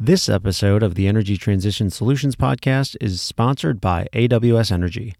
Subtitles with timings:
[0.00, 5.16] This episode of the Energy Transition Solutions podcast is sponsored by AWS Energy.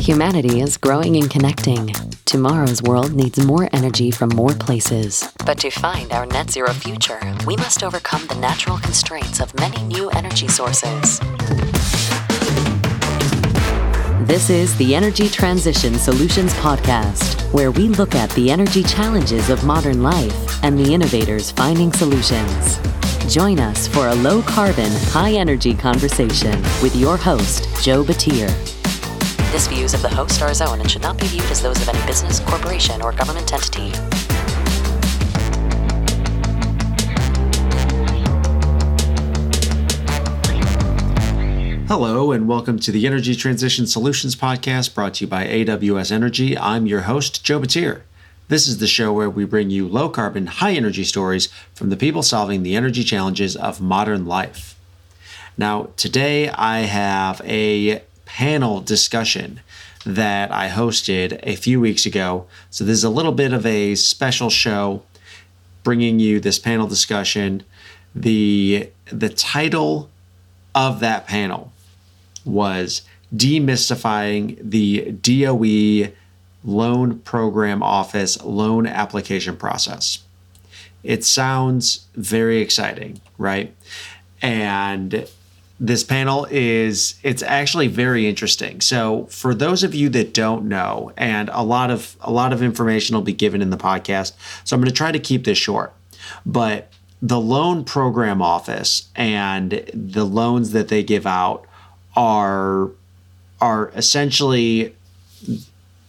[0.00, 1.94] Humanity is growing and connecting.
[2.26, 5.24] Tomorrow's world needs more energy from more places.
[5.46, 9.82] But to find our net zero future, we must overcome the natural constraints of many
[9.84, 11.20] new energy sources.
[14.26, 19.64] This is the Energy Transition Solutions Podcast, where we look at the energy challenges of
[19.64, 22.78] modern life and the innovators finding solutions.
[23.28, 28.48] Join us for a low carbon, high energy conversation with your host, Joe Batir.
[29.52, 31.80] This views of the host are his own and should not be viewed as those
[31.80, 33.90] of any business, corporation, or government entity.
[41.86, 46.56] Hello, and welcome to the Energy Transition Solutions Podcast brought to you by AWS Energy.
[46.56, 48.02] I'm your host, Joe Batir.
[48.50, 51.96] This is the show where we bring you low carbon, high energy stories from the
[51.96, 54.74] people solving the energy challenges of modern life.
[55.56, 59.60] Now, today I have a panel discussion
[60.04, 62.46] that I hosted a few weeks ago.
[62.70, 65.04] So, this is a little bit of a special show
[65.84, 67.62] bringing you this panel discussion.
[68.16, 70.10] The, the title
[70.74, 71.72] of that panel
[72.44, 76.16] was demystifying the DOE
[76.64, 80.20] loan program office loan application process.
[81.02, 83.74] It sounds very exciting, right?
[84.42, 85.26] And
[85.78, 88.82] this panel is it's actually very interesting.
[88.82, 92.62] So for those of you that don't know and a lot of a lot of
[92.62, 94.32] information will be given in the podcast.
[94.64, 95.94] So I'm going to try to keep this short.
[96.44, 101.66] But the loan program office and the loans that they give out
[102.14, 102.90] are
[103.60, 104.94] are essentially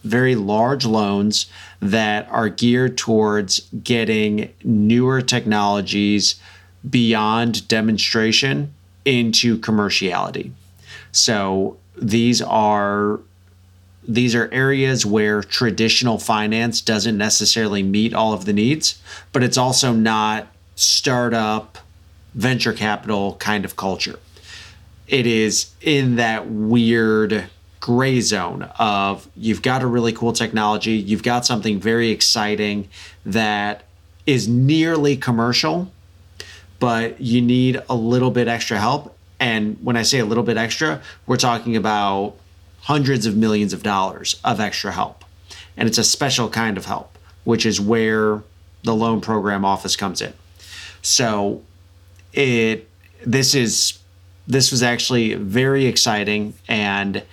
[0.03, 1.45] very large loans
[1.79, 6.35] that are geared towards getting newer technologies
[6.89, 8.73] beyond demonstration
[9.05, 10.51] into commerciality.
[11.11, 13.19] So these are
[14.07, 18.99] these are areas where traditional finance doesn't necessarily meet all of the needs,
[19.31, 21.77] but it's also not startup
[22.33, 24.17] venture capital kind of culture.
[25.07, 27.49] It is in that weird
[27.81, 32.87] gray zone of you've got a really cool technology, you've got something very exciting
[33.25, 33.83] that
[34.25, 35.91] is nearly commercial,
[36.79, 39.17] but you need a little bit extra help.
[39.39, 42.35] And when I say a little bit extra, we're talking about
[42.81, 45.25] hundreds of millions of dollars of extra help.
[45.75, 48.43] And it's a special kind of help, which is where
[48.83, 50.33] the loan program office comes in.
[51.01, 51.63] So
[52.33, 52.87] it
[53.25, 53.99] this is
[54.47, 57.23] this was actually very exciting and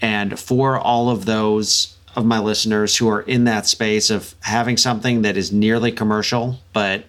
[0.00, 4.76] and for all of those of my listeners who are in that space of having
[4.76, 7.04] something that is nearly commercial, but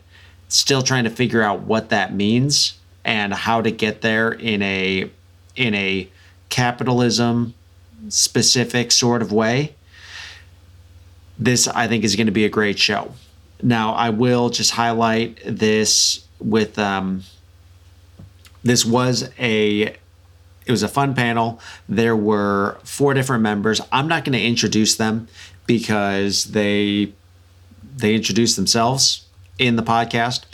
[0.48, 5.10] still trying to figure out what that means and how to get there in a
[5.56, 6.08] in a
[6.50, 7.54] capitalism
[8.08, 9.76] specific sort of way.
[11.38, 13.14] This I think is going to be a great show.
[13.62, 17.24] Now I will just highlight this with um,
[18.64, 19.96] this was a
[20.66, 21.60] it was a fun panel.
[21.88, 23.82] There were four different members.
[23.92, 25.28] I'm not going to introduce them
[25.66, 27.14] because they
[27.96, 29.26] they introduced themselves
[29.58, 30.46] in the podcast.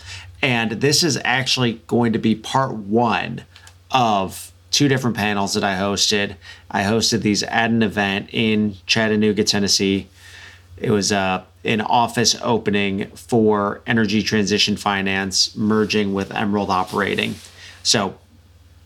[0.42, 3.44] And this is actually going to be part one
[3.92, 6.36] of two different panels that I hosted.
[6.70, 10.08] I hosted these at an event in Chattanooga, Tennessee.
[10.78, 17.36] It was uh, an office opening for energy transition finance merging with Emerald Operating.
[17.84, 18.18] So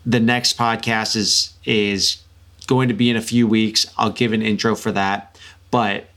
[0.09, 2.23] the next podcast is is
[2.65, 3.85] going to be in a few weeks.
[3.95, 5.37] I'll give an intro for that,
[5.69, 6.09] but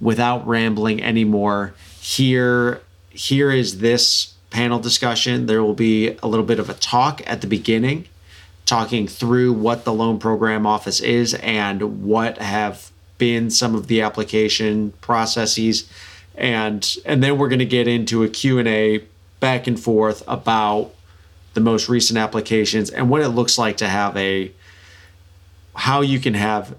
[0.00, 2.80] without rambling anymore, here
[3.10, 5.46] here is this panel discussion.
[5.46, 8.06] There will be a little bit of a talk at the beginning,
[8.66, 14.00] talking through what the loan program office is and what have been some of the
[14.00, 15.90] application processes
[16.36, 19.04] and and then we're going to get into a Q&A
[19.40, 20.94] back and forth about
[21.54, 24.52] the most recent applications and what it looks like to have a
[25.74, 26.76] how you can have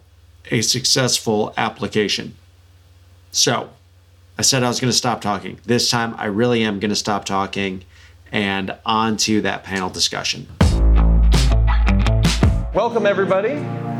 [0.49, 2.35] a successful application.
[3.31, 3.69] So,
[4.37, 5.59] I said I was going to stop talking.
[5.65, 7.83] This time I really am going to stop talking
[8.31, 10.47] and on to that panel discussion.
[12.73, 13.55] Welcome, everybody,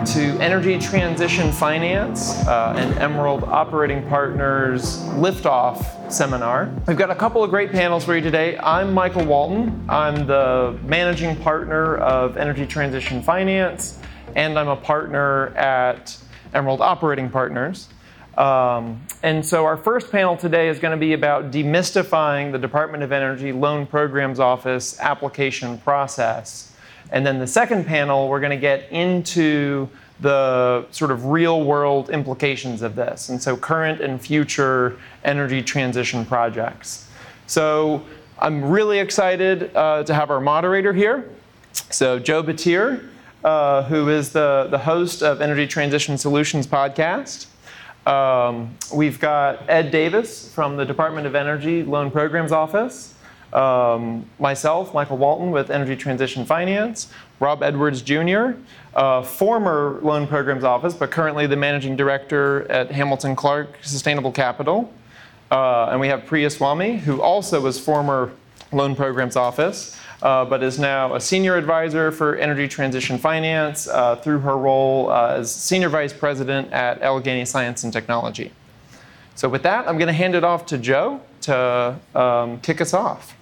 [0.05, 6.73] to Energy Transition Finance uh, and Emerald Operating Partners Liftoff seminar.
[6.87, 8.57] We've got a couple of great panels for you today.
[8.57, 9.85] I'm Michael Walton.
[9.87, 13.99] I'm the managing partner of Energy Transition Finance,
[14.35, 16.17] and I'm a partner at
[16.55, 17.87] Emerald Operating Partners.
[18.37, 23.03] Um, and so, our first panel today is going to be about demystifying the Department
[23.03, 26.70] of Energy Loan Programs Office application process.
[27.11, 32.09] And then the second panel, we're going to get into the sort of real world
[32.09, 37.09] implications of this, and so current and future energy transition projects.
[37.47, 38.03] So,
[38.39, 41.29] I'm really excited uh, to have our moderator here.
[41.73, 43.07] So, Joe Batir,
[43.43, 47.47] uh, who is the, the host of Energy Transition Solutions podcast.
[48.07, 53.13] Um, we've got Ed Davis from the Department of Energy Loan Programs Office.
[53.53, 57.11] Um, myself, Michael Walton with Energy Transition Finance.
[57.39, 58.51] Rob Edwards Jr.,
[58.93, 64.93] uh, former Loan Programs Office, but currently the Managing Director at Hamilton Clark Sustainable Capital.
[65.49, 68.31] Uh, and we have Priya Swamy, who also was former
[68.71, 74.15] Loan Programs Office uh, but is now a senior advisor for energy transition finance uh,
[74.17, 78.51] through her role uh, as senior vice president at Allegheny Science and Technology.
[79.35, 82.93] So, with that, I'm going to hand it off to Joe to um, kick us
[82.93, 83.35] off.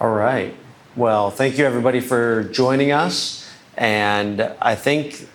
[0.00, 0.56] All right.
[0.96, 3.46] Well, thank you everybody for joining us.
[3.76, 5.28] And I think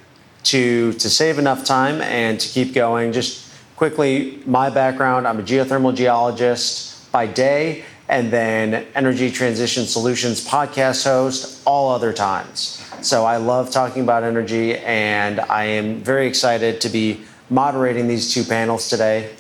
[0.46, 5.44] to, to save enough time and to keep going, just quickly, my background I'm a
[5.44, 12.84] geothermal geologist by day and then Energy Transition Solutions podcast host all other times.
[13.04, 17.22] So I love talking about energy, and I am very excited to be
[17.52, 19.36] moderating these two panels today.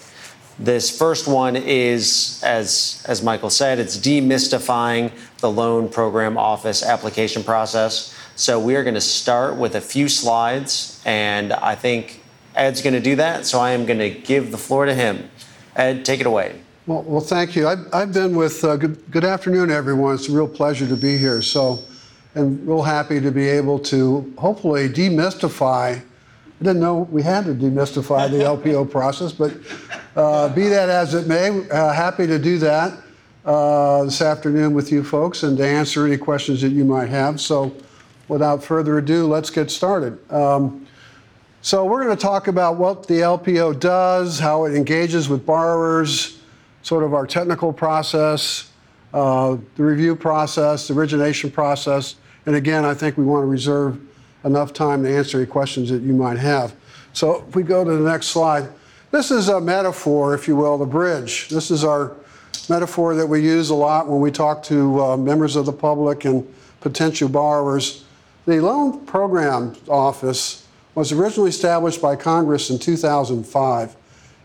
[0.58, 7.44] This first one is, as, as Michael said, it's demystifying the loan program office application
[7.44, 8.16] process.
[8.38, 12.22] So we are going to start with a few slides, and I think
[12.56, 13.46] Ed's going to do that.
[13.46, 15.30] So I am going to give the floor to him.
[15.76, 16.62] Ed, take it away.
[16.88, 17.68] Well, well, thank you.
[17.68, 20.16] I've, I've been with, uh, good, good afternoon, everyone.
[20.16, 21.42] It's a real pleasure to be here.
[21.42, 21.84] So,
[22.34, 26.02] and real happy to be able to hopefully demystify.
[26.60, 29.54] I didn't know we had to demystify the LPO process, but
[30.16, 32.98] uh, be that as it may, uh, happy to do that
[33.44, 37.42] uh, this afternoon with you folks and to answer any questions that you might have.
[37.42, 37.76] So,
[38.28, 40.18] without further ado, let's get started.
[40.32, 40.88] Um,
[41.62, 46.40] so, we're going to talk about what the LPO does, how it engages with borrowers
[46.84, 48.72] sort of our technical process,
[49.14, 52.16] uh, the review process, the origination process.
[52.46, 54.00] And again, I think we want to reserve
[54.46, 56.74] enough time to answer any questions that you might have.
[57.14, 58.70] So if we go to the next slide,
[59.12, 61.50] this is a metaphor, if you will, the bridge.
[61.50, 62.16] This is our
[62.70, 66.26] metaphor that we use a lot when we talk to uh, members of the public
[66.26, 66.46] and
[66.82, 68.06] potential borrowers.
[68.46, 73.96] The Loan Program Office was originally established by Congress in 2005.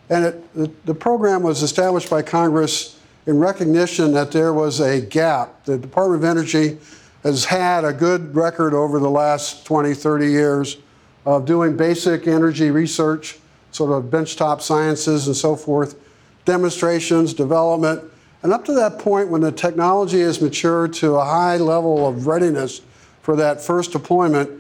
[0.09, 5.01] And it, the, the program was established by Congress in recognition that there was a
[5.01, 5.65] gap.
[5.65, 6.79] The Department of Energy
[7.23, 10.79] has had a good record over the last 20, 30 years
[11.27, 13.39] of doing basic energy research,
[13.73, 15.97] sort of benchtop sciences and so forth,
[16.45, 18.03] demonstrations, development.
[18.43, 22.27] And up to that point, when the technology has matured to a high level of
[22.27, 22.81] readiness
[23.23, 24.51] for that first deployment,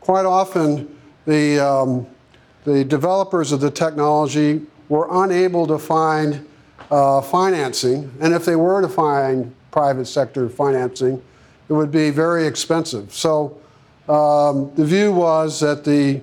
[0.00, 0.94] quite often
[1.26, 2.06] the, um,
[2.64, 6.46] the developers of the technology were unable to find
[6.90, 11.22] uh, financing, and if they were to find private sector financing,
[11.70, 13.14] it would be very expensive.
[13.14, 13.58] So
[14.08, 16.20] um, the view was that the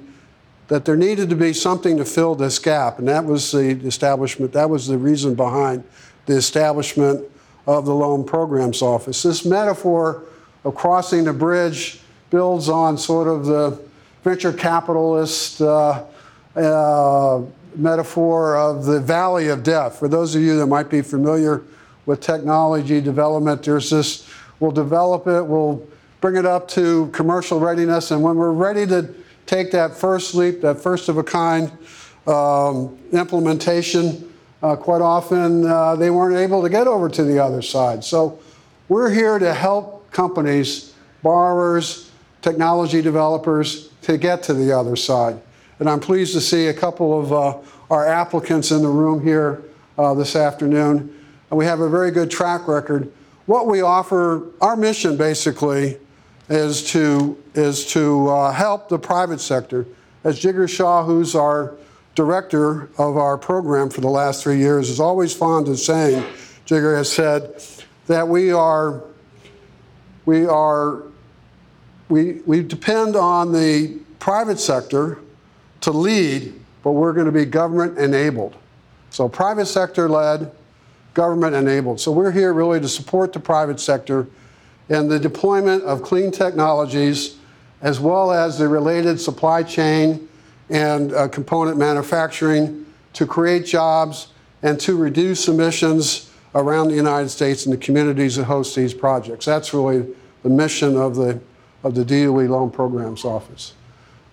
[0.67, 4.51] that there needed to be something to fill this gap, and that was the establishment.
[4.51, 5.85] That was the reason behind
[6.25, 7.23] the establishment
[7.65, 9.23] of the Loan Programs Office.
[9.23, 10.25] This metaphor
[10.65, 13.79] of crossing the bridge builds on sort of the
[14.23, 15.61] venture capitalist.
[15.61, 16.03] Uh,
[16.57, 17.41] uh,
[17.75, 19.99] metaphor of the valley of death.
[19.99, 21.61] For those of you that might be familiar
[22.05, 24.27] with technology development, there's this,
[24.59, 25.85] we'll develop it, we'll
[26.21, 29.13] bring it up to commercial readiness, and when we're ready to
[29.45, 31.71] take that first leap, that first of a kind
[32.27, 37.61] um, implementation, uh, quite often uh, they weren't able to get over to the other
[37.61, 38.03] side.
[38.03, 38.39] So
[38.89, 42.11] we're here to help companies, borrowers,
[42.41, 45.39] technology developers to get to the other side.
[45.79, 47.57] And I'm pleased to see a couple of uh,
[47.89, 49.63] our applicants in the room here
[49.97, 51.13] uh, this afternoon.
[51.49, 53.11] And we have a very good track record.
[53.47, 55.97] What we offer, our mission basically,
[56.49, 59.85] is to, is to uh, help the private sector.
[60.23, 61.75] As Jigar Shah, who's our
[62.13, 66.23] director of our program for the last three years, is always fond of saying,
[66.65, 67.63] Jigar has said,
[68.07, 69.03] that we are,
[70.25, 71.03] we are
[72.09, 75.19] we, we depend on the private sector
[75.81, 78.55] to lead, but we're going to be government enabled.
[79.09, 80.51] So, private sector led,
[81.17, 81.99] government enabled.
[81.99, 84.27] So, we're here really to support the private sector
[84.87, 87.37] in the deployment of clean technologies
[87.81, 90.29] as well as the related supply chain
[90.69, 94.27] and uh, component manufacturing to create jobs
[94.61, 99.45] and to reduce emissions around the United States and the communities that host these projects.
[99.45, 100.07] That's really
[100.43, 101.39] the mission of the,
[101.83, 103.73] of the DOE Loan Programs Office.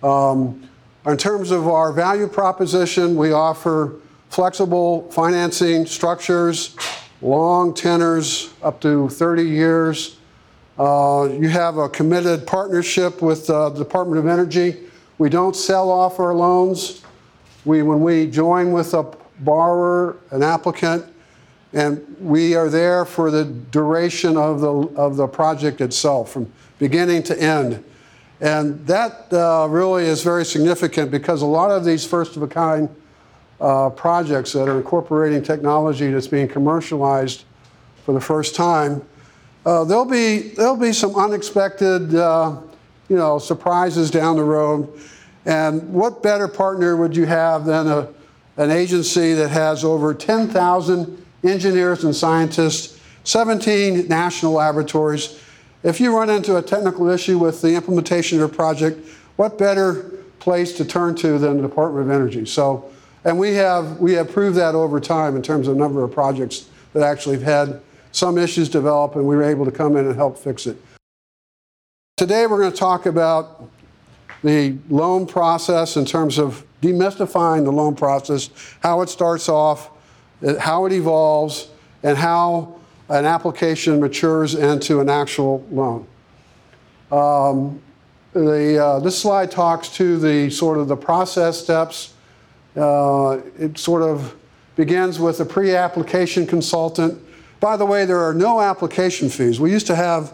[0.03, 0.69] Um,
[1.05, 3.95] in terms of our value proposition, we offer
[4.35, 6.75] flexible financing structures,
[7.21, 10.17] long tenors up to 30 years.
[10.77, 14.75] Uh, you have a committed partnership with uh, the Department of Energy.
[15.19, 17.01] We don't sell off our loans.
[17.63, 21.05] We, when we join with a borrower, an applicant,
[21.71, 27.23] and we are there for the duration of the, of the project itself, from beginning
[27.23, 27.81] to end.
[28.41, 32.49] And that uh, really is very significant because a lot of these first of a
[32.49, 32.89] kind
[33.59, 37.43] uh, projects that are incorporating technology that's being commercialized
[38.05, 39.01] for the first time,
[39.65, 42.55] uh, there'll be there'll be some unexpected, uh,
[43.09, 44.87] you know, surprises down the road.
[45.45, 48.09] And what better partner would you have than a,
[48.57, 55.41] an agency that has over 10,000 engineers and scientists, 17 national laboratories?
[55.83, 60.11] If you run into a technical issue with the implementation of a project, what better
[60.39, 62.45] place to turn to than the Department of Energy?
[62.45, 62.91] So,
[63.25, 66.69] and we have we have proved that over time in terms of number of projects
[66.93, 70.15] that actually have had some issues develop, and we were able to come in and
[70.15, 70.77] help fix it.
[72.15, 73.69] Today, we're going to talk about
[74.41, 79.89] the loan process in terms of demystifying the loan process, how it starts off,
[80.59, 81.67] how it evolves,
[82.03, 82.79] and how
[83.09, 86.07] an application matures into an actual loan.
[87.11, 87.81] Um,
[88.33, 92.13] the, uh, this slide talks to the sort of the process steps.
[92.75, 94.35] Uh, it sort of
[94.75, 97.21] begins with a pre-application consultant
[97.65, 99.59] by the way, there are no application fees.
[99.59, 100.33] We used to have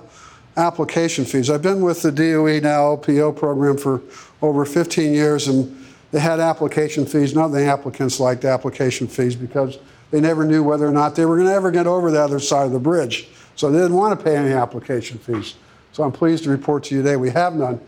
[0.58, 1.50] application fees.
[1.50, 4.02] I've been with the DOE now LPO program for
[4.42, 7.34] over 15 years, and they had application fees.
[7.34, 9.78] None of the applicants liked application fees because
[10.10, 12.40] they never knew whether or not they were going to ever get over the other
[12.40, 13.30] side of the bridge.
[13.56, 15.56] So they didn't want to pay any application fees.
[15.94, 17.80] So I'm pleased to report to you today we have none.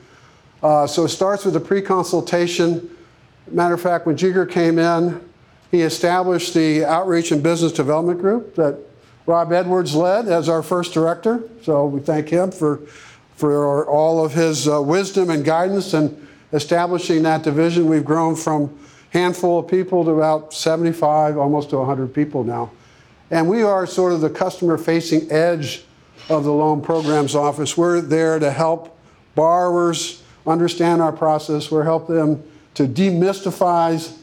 [0.62, 2.93] Uh, so it starts with a pre-consultation.
[3.48, 5.22] Matter of fact, when Jigar came in,
[5.72, 8.78] he established the Outreach and Business Development Group that
[9.26, 11.44] Rob Edwards led as our first director.
[11.64, 12.78] So we thank him for,
[13.36, 17.88] for all of his uh, wisdom and guidance in establishing that division.
[17.88, 18.78] We've grown from
[19.10, 22.72] handful of people to about 75, almost to 100 people now.
[23.32, 25.86] And we are sort of the customer facing edge
[26.30, 27.76] of the loan programs office.
[27.76, 28.98] We're there to help
[29.36, 31.72] borrowers understand our process.
[31.72, 32.44] We're helping them
[32.76, 34.16] to demystify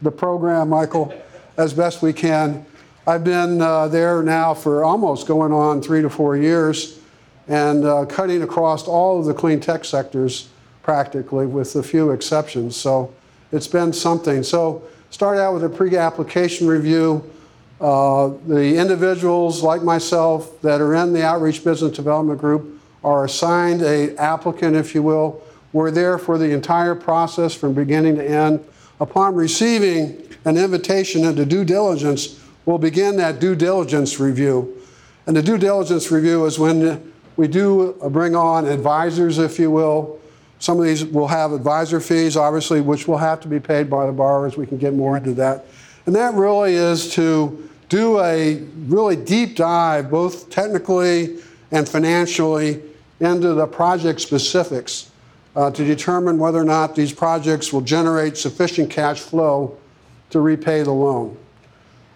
[0.00, 1.14] the program, Michael,
[1.56, 2.64] as best we can
[3.04, 7.00] I've been uh, there now for almost going on three to four years
[7.48, 10.48] and uh, cutting across all of the clean tech sectors
[10.84, 12.76] practically, with a few exceptions.
[12.76, 13.12] So
[13.50, 14.44] it's been something.
[14.44, 17.28] So start out with a pre-application review.
[17.80, 23.82] Uh, the individuals like myself that are in the outreach business development group are assigned
[23.82, 25.42] a applicant, if you will.
[25.72, 28.64] We're there for the entire process from beginning to end.
[29.00, 34.80] Upon receiving an invitation into due diligence, we'll begin that due diligence review.
[35.26, 40.20] And the due diligence review is when we do bring on advisors, if you will.
[40.58, 44.06] Some of these will have advisor fees, obviously, which will have to be paid by
[44.06, 44.56] the borrowers.
[44.56, 45.64] We can get more into that.
[46.06, 51.38] And that really is to do a really deep dive, both technically
[51.70, 52.82] and financially,
[53.20, 55.11] into the project specifics
[55.54, 59.76] uh, to determine whether or not these projects will generate sufficient cash flow
[60.30, 61.36] to repay the loan.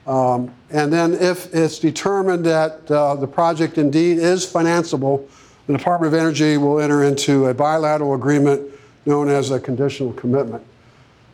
[0.07, 5.29] Um, and then if it's determined that uh, the project indeed is financeable,
[5.67, 8.71] the Department of Energy will enter into a bilateral agreement
[9.05, 10.65] known as a conditional commitment.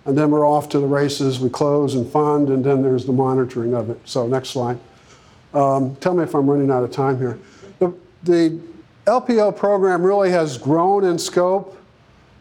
[0.05, 1.39] And then we're off to the races.
[1.39, 4.01] We close and fund, and then there's the monitoring of it.
[4.05, 4.79] So, next slide.
[5.55, 7.39] Um, tell me if I'm running out of time here.
[7.79, 8.59] The, the
[9.07, 11.79] LPO program really has grown in scope.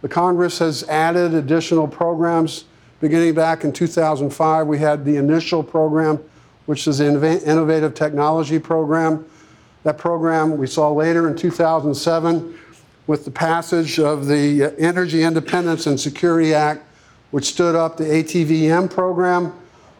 [0.02, 2.66] The Congress has added additional programs
[3.02, 6.20] Beginning back in 2005, we had the initial program,
[6.68, 9.26] which is the Innovative Technology Program.
[9.82, 12.60] That program we saw later in 2007
[13.08, 16.86] with the passage of the Energy Independence and Security Act,
[17.32, 19.52] which stood up the ATVM program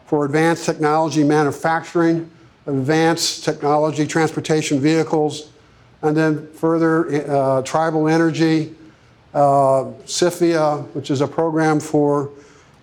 [0.06, 2.30] for advanced technology manufacturing,
[2.66, 5.48] advanced technology transportation vehicles,
[6.02, 8.76] And then further, uh, Tribal Energy,
[9.34, 12.30] uh, CIFIA, which is a program for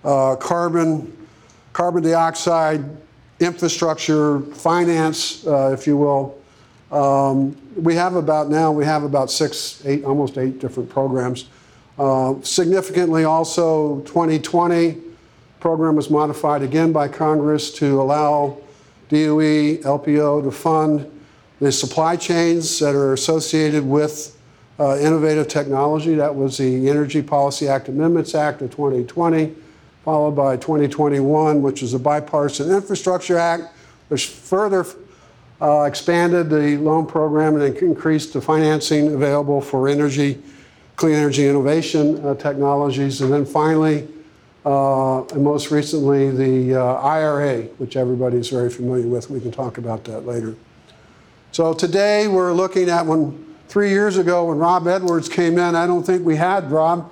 [0.04, 1.16] uh, carbon,
[1.74, 2.84] carbon dioxide
[3.40, 6.38] infrastructure finance, uh, if you will.
[6.92, 11.48] Um, we have about now, we have about six, eight, almost eight different programs.
[11.98, 14.98] Uh, significantly also 2020
[15.60, 18.58] program was modified again by Congress to allow
[19.10, 21.10] DOE, LPO to fund
[21.60, 24.39] the supply chains that are associated with
[24.80, 26.16] uh, innovative technology.
[26.16, 29.54] That was the Energy Policy Act Amendments Act of 2020,
[30.06, 33.64] followed by 2021, which is the Bipartisan Infrastructure Act,
[34.08, 34.86] which further
[35.62, 40.42] uh, expanded the loan program and increased the financing available for energy,
[40.96, 43.20] clean energy innovation uh, technologies.
[43.20, 44.08] And then finally,
[44.66, 49.30] uh, and most recently, the uh, IRA, which everybody is very familiar with.
[49.30, 50.56] We can talk about that later.
[51.52, 55.88] So today we're looking at when three years ago when Rob Edwards came in, I
[55.88, 57.12] don't think we had, Rob,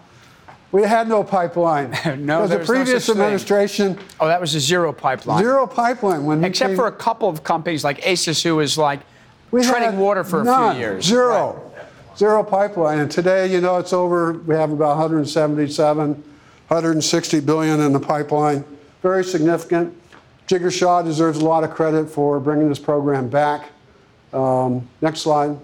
[0.72, 1.92] we had no pipeline.
[2.26, 3.96] no, there was the previous no administration.
[3.96, 4.06] Thing.
[4.20, 5.42] Oh, that was a zero pipeline.
[5.42, 6.26] Zero pipeline.
[6.26, 9.00] When Except came, for a couple of companies like ASUS, who was like
[9.52, 11.06] treading water for none, a few years.
[11.06, 11.54] Zero.
[11.54, 11.86] Right.
[12.18, 13.00] Zero pipeline.
[13.00, 18.66] And today, you know, it's over, we have about 177, 160 billion in the pipeline.
[19.04, 19.96] Very significant.
[20.48, 23.70] Jigar Shah deserves a lot of credit for bringing this program back.
[24.34, 25.58] Um, next slide.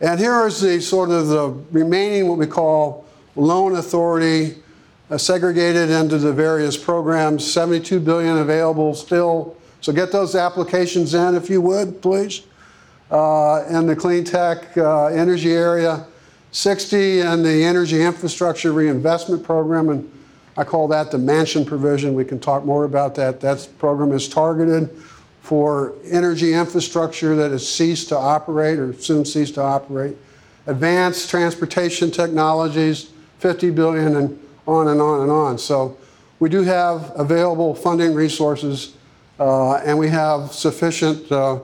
[0.00, 3.04] And here is the sort of the remaining what we call
[3.36, 4.56] loan authority
[5.10, 9.56] uh, segregated into the various programs, 72 billion available still.
[9.82, 12.42] So get those applications in if you would, please.
[13.10, 16.06] Uh, in the clean tech uh, energy area,
[16.52, 20.10] 60 in the energy infrastructure reinvestment program, and
[20.56, 22.14] I call that the Manchin provision.
[22.14, 23.40] We can talk more about that.
[23.40, 24.90] That program is targeted
[25.40, 30.16] for energy infrastructure that has ceased to operate or soon cease to operate,
[30.66, 35.58] advanced transportation technologies, 50 billion and on and on and on.
[35.58, 35.96] So
[36.38, 38.94] we do have available funding resources
[39.38, 41.60] uh, and we have sufficient uh,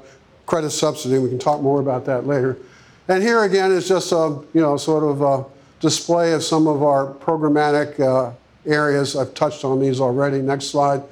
[0.46, 1.18] credit subsidy.
[1.18, 2.56] We can talk more about that later.
[3.08, 5.44] And here again is just a you know sort of a
[5.80, 8.32] display of some of our programmatic uh,
[8.64, 9.14] areas.
[9.14, 10.40] I've touched on these already.
[10.40, 11.02] Next slide.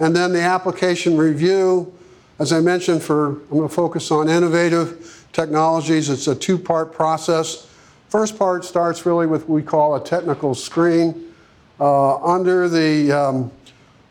[0.00, 1.95] And then the application review
[2.38, 6.10] as I mentioned, for I'm going to focus on innovative technologies.
[6.10, 7.66] It's a two-part process.
[8.08, 11.34] First part starts really with what we call a technical screen.
[11.78, 13.50] Uh, under the um,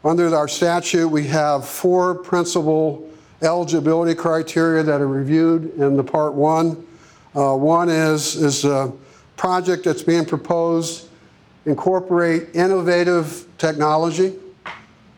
[0.03, 3.09] under our statute, we have four principal
[3.41, 6.85] eligibility criteria that are reviewed in the part one.
[7.35, 8.91] Uh, one is is a
[9.35, 11.09] project that's being proposed
[11.65, 14.35] incorporate innovative technology.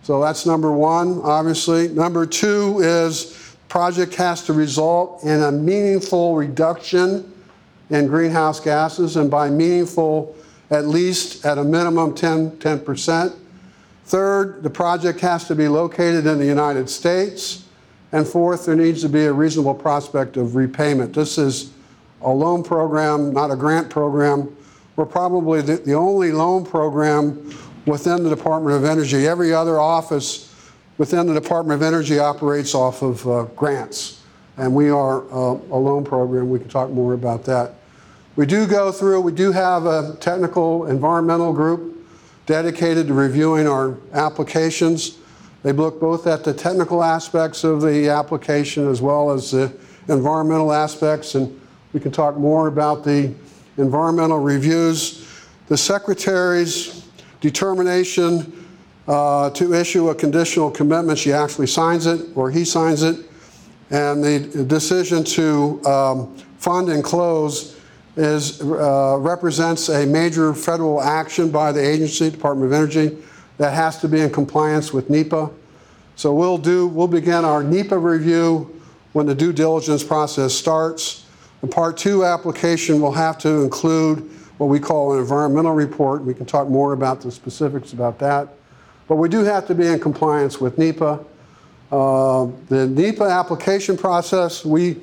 [0.07, 1.89] So that's number one, obviously.
[1.89, 7.29] Number two is project has to result in a meaningful reduction
[7.89, 10.33] in greenhouse gases, and by meaningful,
[10.71, 13.35] at least at a minimum 10, 10%.
[14.05, 17.65] Third, the project has to be located in the United States.
[18.13, 21.13] And fourth, there needs to be a reasonable prospect of repayment.
[21.13, 21.73] This is
[22.21, 24.55] a loan program, not a grant program.
[24.95, 27.51] We're probably the, the only loan program
[27.87, 29.25] within the Department of Energy.
[29.25, 30.53] Every other office
[30.97, 34.21] within the Department of Energy operates off of uh, grants.
[34.57, 36.49] And we are uh, a loan program.
[36.49, 37.75] We can talk more about that.
[38.35, 42.07] We do go through, we do have a technical environmental group
[42.45, 45.17] dedicated to reviewing our applications.
[45.63, 49.71] They look both at the technical aspects of the application as well as the
[50.07, 51.35] environmental aspects.
[51.35, 51.59] And
[51.93, 53.33] we can talk more about the
[53.77, 55.27] environmental reviews.
[55.67, 57.06] The secretaries
[57.41, 58.65] determination
[59.07, 61.17] uh, to issue a conditional commitment.
[61.17, 63.25] She actually signs it, or he signs it.
[63.89, 67.79] And the decision to um, fund and close
[68.17, 73.17] is, uh, represents a major federal action by the agency, Department of Energy,
[73.57, 75.49] that has to be in compliance with NEPA.
[76.15, 78.73] So we'll do, we'll begin our NEPA review
[79.13, 81.25] when the due diligence process starts.
[81.61, 86.23] The part two application will have to include what we call an environmental report.
[86.23, 88.49] We can talk more about the specifics about that.
[89.07, 91.23] But we do have to be in compliance with NEPA.
[91.91, 94.97] Uh, the NEPA application process, we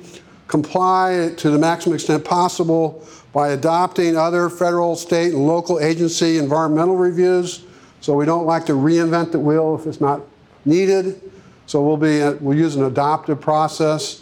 [0.47, 6.95] comply to the maximum extent possible by adopting other federal, state, and local agency environmental
[6.95, 7.63] reviews.
[8.01, 10.21] So we don't like to reinvent the wheel if it's not
[10.63, 11.21] needed.
[11.65, 14.21] So we'll be we'll use an adoptive process,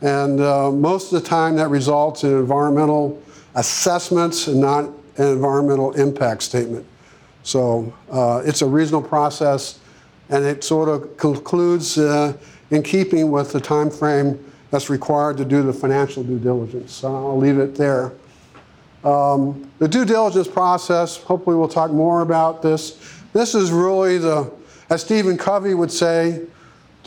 [0.00, 3.20] and uh, most of the time that results in environmental
[3.56, 4.84] assessments and not
[5.16, 6.86] an environmental impact statement.
[7.42, 9.80] So uh, it's a reasonable process,
[10.28, 12.36] and it sort of concludes uh,
[12.70, 14.38] in keeping with the time frame
[14.70, 16.92] that's required to do the financial due diligence.
[16.92, 18.12] So I'll leave it there.
[19.04, 22.98] Um, the due diligence process, hopefully we'll talk more about this.
[23.32, 24.50] This is really the,
[24.90, 26.42] as Stephen Covey would say,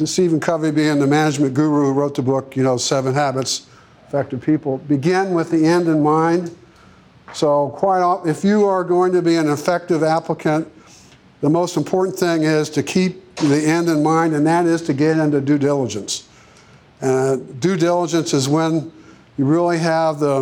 [0.06, 3.68] Stephen Covey being the management guru who wrote the book, you know, Seven Habits
[4.10, 6.50] Effective People, begin with the end in mind.
[7.32, 10.68] So quite often, if you are going to be an effective applicant,
[11.42, 14.96] the most important thing is to keep the end in mind, and that is to
[14.96, 16.28] get into due diligence.
[17.04, 18.92] Uh, due diligence is when
[19.38, 20.42] you really have the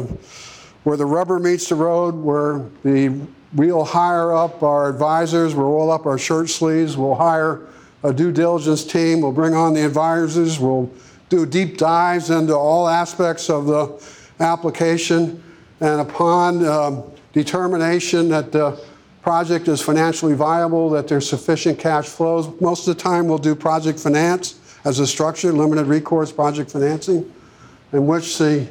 [0.86, 3.20] where the rubber meets the road, where the
[3.54, 7.68] we'll hire up our advisors, we'll roll up our shirt sleeves, we'll hire
[8.04, 10.90] a due diligence team, we'll bring on the advisors, we'll
[11.30, 14.02] do deep dives into all aspects of the
[14.40, 15.44] application,
[15.80, 18.80] and upon um, determination that the
[19.22, 23.54] project is financially viable, that there's sufficient cash flows, most of the time we'll do
[23.54, 27.30] project finance as a structure, limited recourse project financing,
[27.92, 28.68] in which the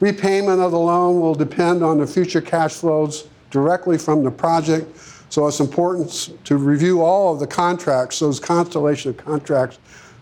[0.00, 4.96] repayment of the loan will depend on the future cash flows directly from the project.
[5.28, 9.78] So it's important to review all of the contracts, those constellation of contracts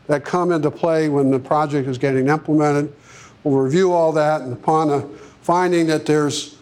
[0.07, 2.92] that come into play when the project is getting implemented.
[3.45, 5.03] We'll review all that, and upon a
[5.42, 6.57] finding that there's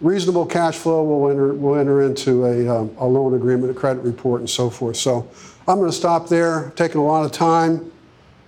[0.00, 4.00] reasonable cash flow, we'll enter, we'll enter into a, um, a loan agreement, a credit
[4.00, 4.96] report, and so forth.
[4.96, 5.28] So
[5.66, 7.90] I'm going to stop there, taking a lot of time.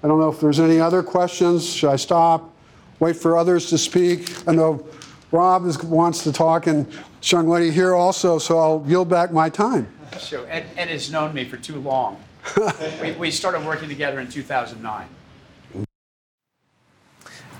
[0.02, 1.68] I don't know if there's any other questions.
[1.72, 2.52] Should I stop?
[2.98, 4.48] Wait for others to speak?
[4.48, 4.86] I know
[5.32, 6.86] Rob is, wants to talk, and
[7.22, 9.88] young lady here also, so I'll yield back my time.
[10.18, 12.22] So Ed, Ed has known me for too long.
[13.02, 15.08] we, we started working together in 2009.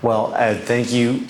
[0.01, 1.25] Well, Ed, thank you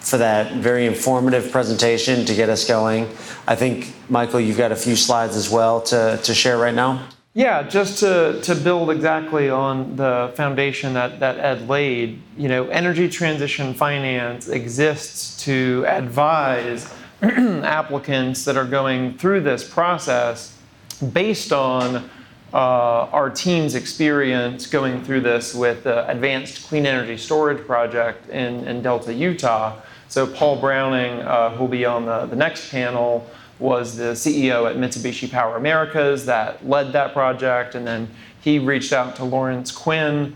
[0.00, 3.04] for that very informative presentation to get us going.
[3.46, 7.08] I think, Michael, you've got a few slides as well to, to share right now.
[7.34, 12.66] Yeah, just to, to build exactly on the foundation that, that Ed laid, you know,
[12.68, 16.92] energy transition finance exists to advise
[17.22, 20.58] applicants that are going through this process
[21.12, 22.10] based on
[22.52, 28.66] uh, our team's experience going through this with the Advanced Clean Energy Storage Project in,
[28.66, 29.76] in Delta, Utah.
[30.08, 34.76] So, Paul Browning, uh, who'll be on the, the next panel, was the CEO at
[34.76, 37.74] Mitsubishi Power Americas that led that project.
[37.74, 38.08] And then
[38.40, 40.34] he reached out to Lawrence Quinn,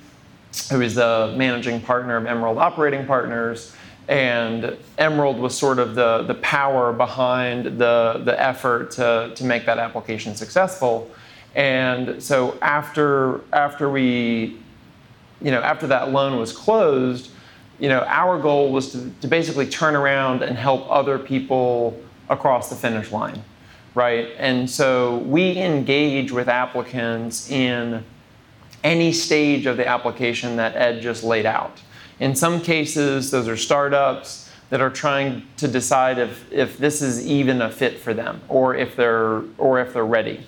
[0.70, 3.74] who is the managing partner of Emerald Operating Partners.
[4.08, 9.64] And Emerald was sort of the, the power behind the, the effort to, to make
[9.64, 11.10] that application successful.
[11.54, 14.58] And so after, after we,
[15.40, 17.30] you know, after that loan was closed,
[17.78, 22.70] you know, our goal was to, to basically turn around and help other people across
[22.70, 23.42] the finish line,
[23.94, 24.28] right?
[24.38, 28.04] And so we engage with applicants in
[28.84, 31.80] any stage of the application that Ed just laid out.
[32.18, 37.26] In some cases, those are startups that are trying to decide if, if this is
[37.26, 40.46] even a fit for them or if they're, or if they're ready.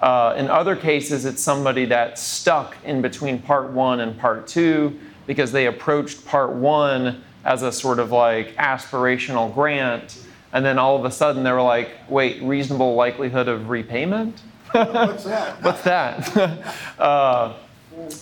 [0.00, 4.98] Uh, in other cases, it's somebody that's stuck in between part one and part two
[5.26, 10.18] because they approached part one as a sort of like aspirational grant
[10.52, 14.40] and then all of a sudden they were like, wait, reasonable likelihood of repayment?
[14.72, 15.62] What's that?
[15.62, 16.74] What's that?
[16.98, 17.54] uh,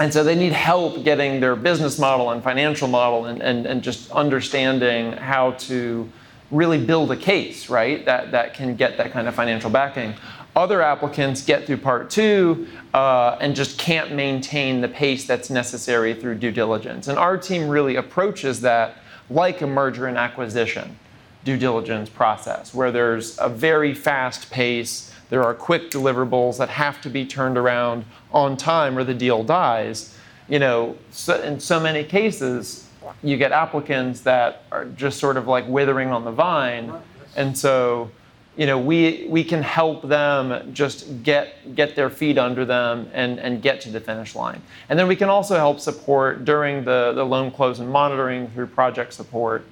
[0.00, 3.82] and so they need help getting their business model and financial model and, and, and
[3.82, 6.10] just understanding how to
[6.50, 8.04] really build a case, right?
[8.04, 10.14] That, that can get that kind of financial backing.
[10.56, 16.14] Other applicants get through part two uh, and just can't maintain the pace that's necessary
[16.14, 17.06] through due diligence.
[17.08, 18.96] And our team really approaches that
[19.30, 20.98] like a merger and acquisition
[21.44, 27.00] due diligence process where there's a very fast pace, there are quick deliverables that have
[27.02, 30.16] to be turned around on time or the deal dies.
[30.48, 32.88] You know, so in so many cases,
[33.22, 36.92] you get applicants that are just sort of like withering on the vine.
[37.36, 38.10] And so,
[38.58, 43.38] you know, we, we can help them just get, get their feet under them and,
[43.38, 44.60] and get to the finish line.
[44.88, 48.66] And then we can also help support during the, the loan close and monitoring through
[48.66, 49.64] project support.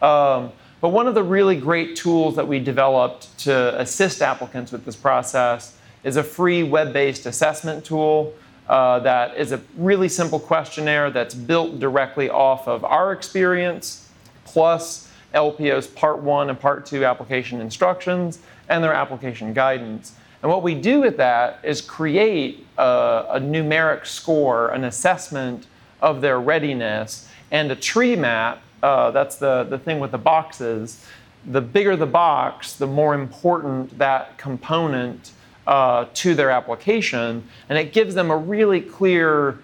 [0.00, 4.86] Um, but one of the really great tools that we developed to assist applicants with
[4.86, 8.32] this process is a free web based assessment tool
[8.68, 14.08] uh, that is a really simple questionnaire that's built directly off of our experience,
[14.46, 20.14] plus LPO's Part 1 and Part 2 application instructions and their application guidance.
[20.42, 25.66] And what we do with that is create a, a numeric score, an assessment
[26.00, 31.04] of their readiness, and a tree map uh, that's the, the thing with the boxes.
[31.46, 35.32] The bigger the box, the more important that component
[35.66, 39.58] uh, to their application, and it gives them a really clear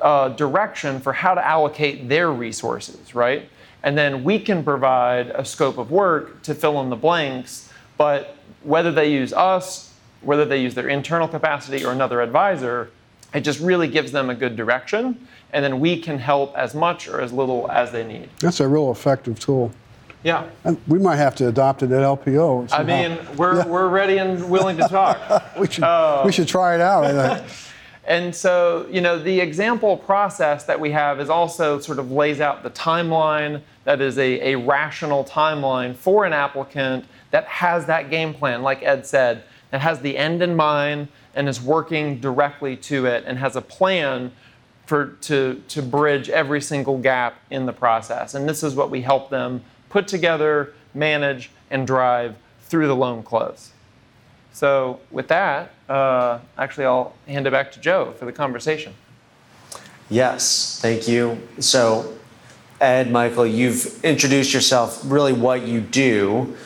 [0.00, 3.48] uh, direction for how to allocate their resources, right?
[3.82, 7.68] And then we can provide a scope of work to fill in the blanks.
[7.98, 12.90] But whether they use us, whether they use their internal capacity or another advisor,
[13.34, 15.26] it just really gives them a good direction.
[15.52, 18.28] And then we can help as much or as little as they need.
[18.40, 19.72] That's a real effective tool.
[20.22, 20.48] Yeah.
[20.64, 22.72] And we might have to adopt it at LPO.
[22.72, 23.66] I mean, we're, Yeah.
[23.66, 25.18] we're ready and willing to talk.
[25.58, 25.84] we should
[26.24, 27.04] we should try it out.
[27.04, 27.52] I think.
[28.04, 32.40] And so, you know, the example process that we have is also sort of lays
[32.40, 38.10] out the timeline that is a, a rational timeline for an applicant that has that
[38.10, 42.76] game plan, like Ed said, that has the end in mind and is working directly
[42.76, 44.32] to it and has a plan
[44.86, 48.34] for to, to bridge every single gap in the process.
[48.34, 53.22] And this is what we help them put together, manage, and drive through the loan
[53.22, 53.70] close.
[54.52, 58.94] So, with that, uh, actually, I'll hand it back to Joe for the conversation.
[60.08, 61.38] Yes, thank you.
[61.58, 62.14] So,
[62.80, 66.56] Ed, Michael, you've introduced yourself, really what you do.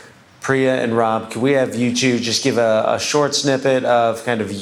[0.41, 4.25] Priya and Rob, could we have you two just give a, a short snippet of
[4.25, 4.53] kind of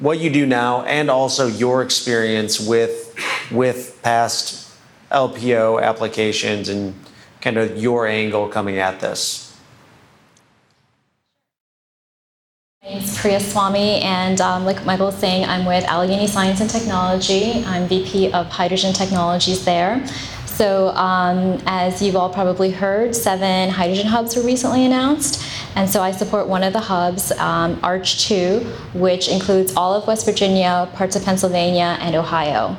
[0.00, 3.14] what you do now and also your experience with,
[3.52, 4.68] with past
[5.12, 6.92] LPO applications and
[7.40, 9.47] kind of your angle coming at this?
[12.90, 17.62] Is Priya Swamy, and um, like Michael was saying, I'm with Allegheny Science and Technology.
[17.66, 20.02] I'm VP of Hydrogen Technologies there.
[20.46, 25.44] So, um, as you've all probably heard, seven hydrogen hubs were recently announced.
[25.76, 28.60] And so I support one of the hubs, um, ARCH 2,
[28.94, 32.74] which includes all of West Virginia, parts of Pennsylvania, and Ohio.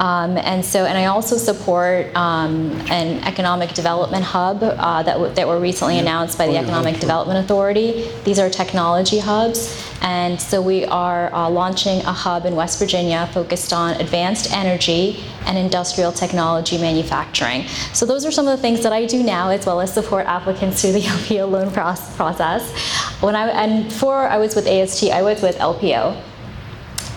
[0.00, 5.34] Um, and so, and I also support um, an economic development hub uh, that, w-
[5.34, 8.10] that were recently announced by the Economic Development Authority.
[8.24, 9.92] These are technology hubs.
[10.02, 15.22] And so we are uh, launching a hub in West Virginia focused on advanced energy
[15.46, 17.66] and industrial technology manufacturing.
[17.92, 20.26] So those are some of the things that I do now, as well as support
[20.26, 22.72] applicants through the LPO loan process.
[23.20, 26.31] When I and before I was with AST, I was with LPO.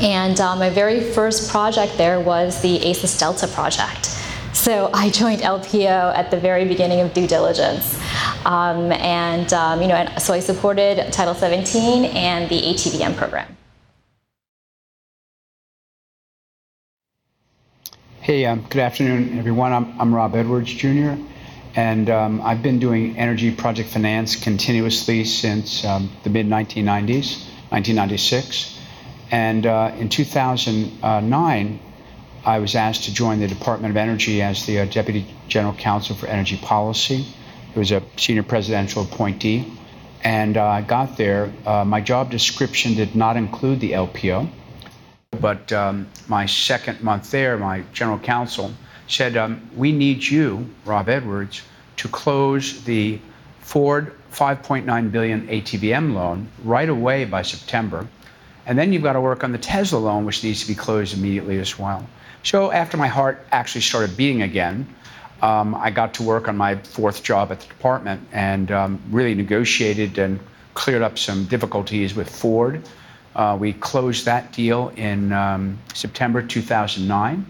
[0.01, 4.07] And uh, my very first project there was the ACES Delta project.
[4.53, 7.99] So I joined LPO at the very beginning of due diligence.
[8.45, 13.55] Um, and, um, you know, and so I supported Title 17 and the ATVM program.
[18.21, 19.71] Hey, um, good afternoon, everyone.
[19.71, 21.13] I'm, I'm Rob Edwards Jr.,
[21.75, 28.74] and um, I've been doing energy project finance continuously since um, the mid 1990s, 1996.
[29.31, 31.79] And uh, in 2009,
[32.45, 36.15] I was asked to join the Department of Energy as the uh, Deputy General Counsel
[36.15, 37.25] for Energy Policy.
[37.73, 39.73] It was a senior presidential appointee.
[40.23, 41.51] And uh, I got there.
[41.65, 44.49] Uh, my job description did not include the LPO.
[45.41, 48.71] But um, my second month there, my general counsel
[49.07, 51.61] said, um, We need you, Rob Edwards,
[51.97, 53.19] to close the
[53.59, 58.07] Ford 5.9 billion ATVM loan right away by September.
[58.65, 61.15] And then you've got to work on the Tesla loan, which needs to be closed
[61.15, 62.07] immediately as well.
[62.43, 64.87] So after my heart actually started beating again,
[65.41, 69.35] um, I got to work on my fourth job at the department and um, really
[69.35, 70.39] negotiated and
[70.73, 72.81] cleared up some difficulties with Ford.
[73.35, 77.45] Uh, we closed that deal in um, September 2009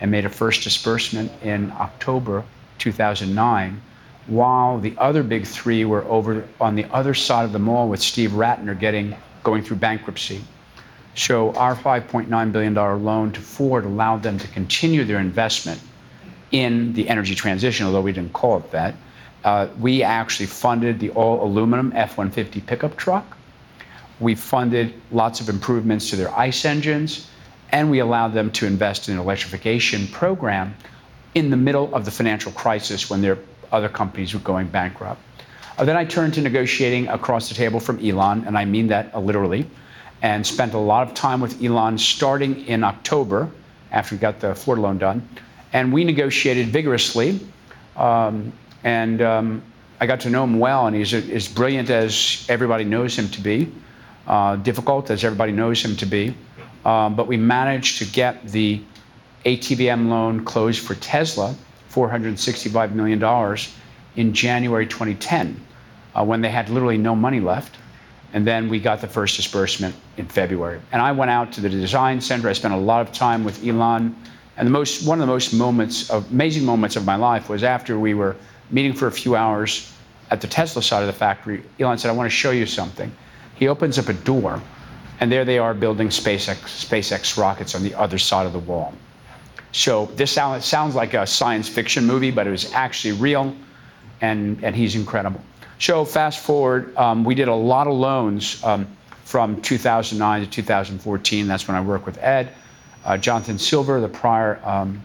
[0.00, 2.44] and made a first disbursement in October
[2.78, 3.80] 2009,
[4.26, 8.00] while the other big three were over on the other side of the mall with
[8.00, 10.42] Steve Ratner getting going through bankruptcy.
[11.14, 15.80] So our $5.9 billion loan to Ford allowed them to continue their investment
[16.52, 18.94] in the energy transition, although we didn't call it that.
[19.44, 23.36] Uh, we actually funded the all aluminum F 150 pickup truck.
[24.18, 27.28] We funded lots of improvements to their ICE engines,
[27.70, 30.74] and we allowed them to invest in an electrification program
[31.34, 33.38] in the middle of the financial crisis when their
[33.72, 35.22] other companies were going bankrupt.
[35.78, 39.14] Uh, then I turned to negotiating across the table from Elon, and I mean that
[39.14, 39.66] uh, literally,
[40.22, 43.50] and spent a lot of time with Elon starting in October
[43.90, 45.28] after we got the Ford loan done.
[45.72, 47.40] And we negotiated vigorously.
[47.96, 48.52] Um,
[48.82, 49.62] and um,
[50.00, 53.40] I got to know him well, and he's as brilliant as everybody knows him to
[53.40, 53.70] be,
[54.26, 56.34] uh, difficult as everybody knows him to be.
[56.84, 58.80] Um, but we managed to get the
[59.44, 61.54] ATVM loan closed for Tesla,
[61.92, 63.56] $465 million,
[64.16, 65.60] in January 2010,
[66.14, 67.76] uh, when they had literally no money left.
[68.32, 70.80] And then we got the first disbursement in February.
[70.92, 72.48] And I went out to the design center.
[72.48, 74.14] I spent a lot of time with Elon.
[74.56, 77.64] And the most, one of the most moments of amazing moments of my life was
[77.64, 78.36] after we were
[78.70, 79.92] meeting for a few hours
[80.30, 81.62] at the Tesla side of the factory.
[81.80, 83.10] Elon said, I want to show you something.
[83.56, 84.62] He opens up a door,
[85.18, 88.94] and there they are building SpaceX, SpaceX rockets on the other side of the wall.
[89.72, 93.54] So this sound, sounds like a science fiction movie, but it was actually real,
[94.20, 95.40] and, and he's incredible.
[95.80, 98.86] So fast forward, um, we did a lot of loans um,
[99.24, 101.46] from 2009 to 2014.
[101.46, 102.52] That's when I worked with Ed.
[103.02, 105.02] Uh, Jonathan Silver, the prior um,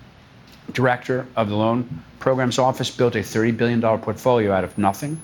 [0.73, 5.17] director of the loan programs office, built a $30 billion portfolio out of nothing.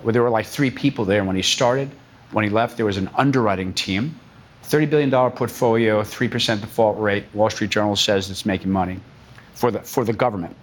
[0.00, 1.90] Where there were like three people there when he started.
[2.30, 4.18] When he left, there was an underwriting team.
[4.64, 7.24] $30 billion portfolio, 3% default rate.
[7.34, 9.00] Wall Street Journal says it's making money
[9.52, 10.56] for the, for the government.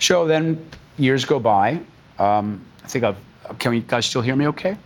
[0.00, 1.80] So then years go by.
[2.18, 3.16] Um, I think I've,
[3.58, 4.76] can you guys still hear me okay?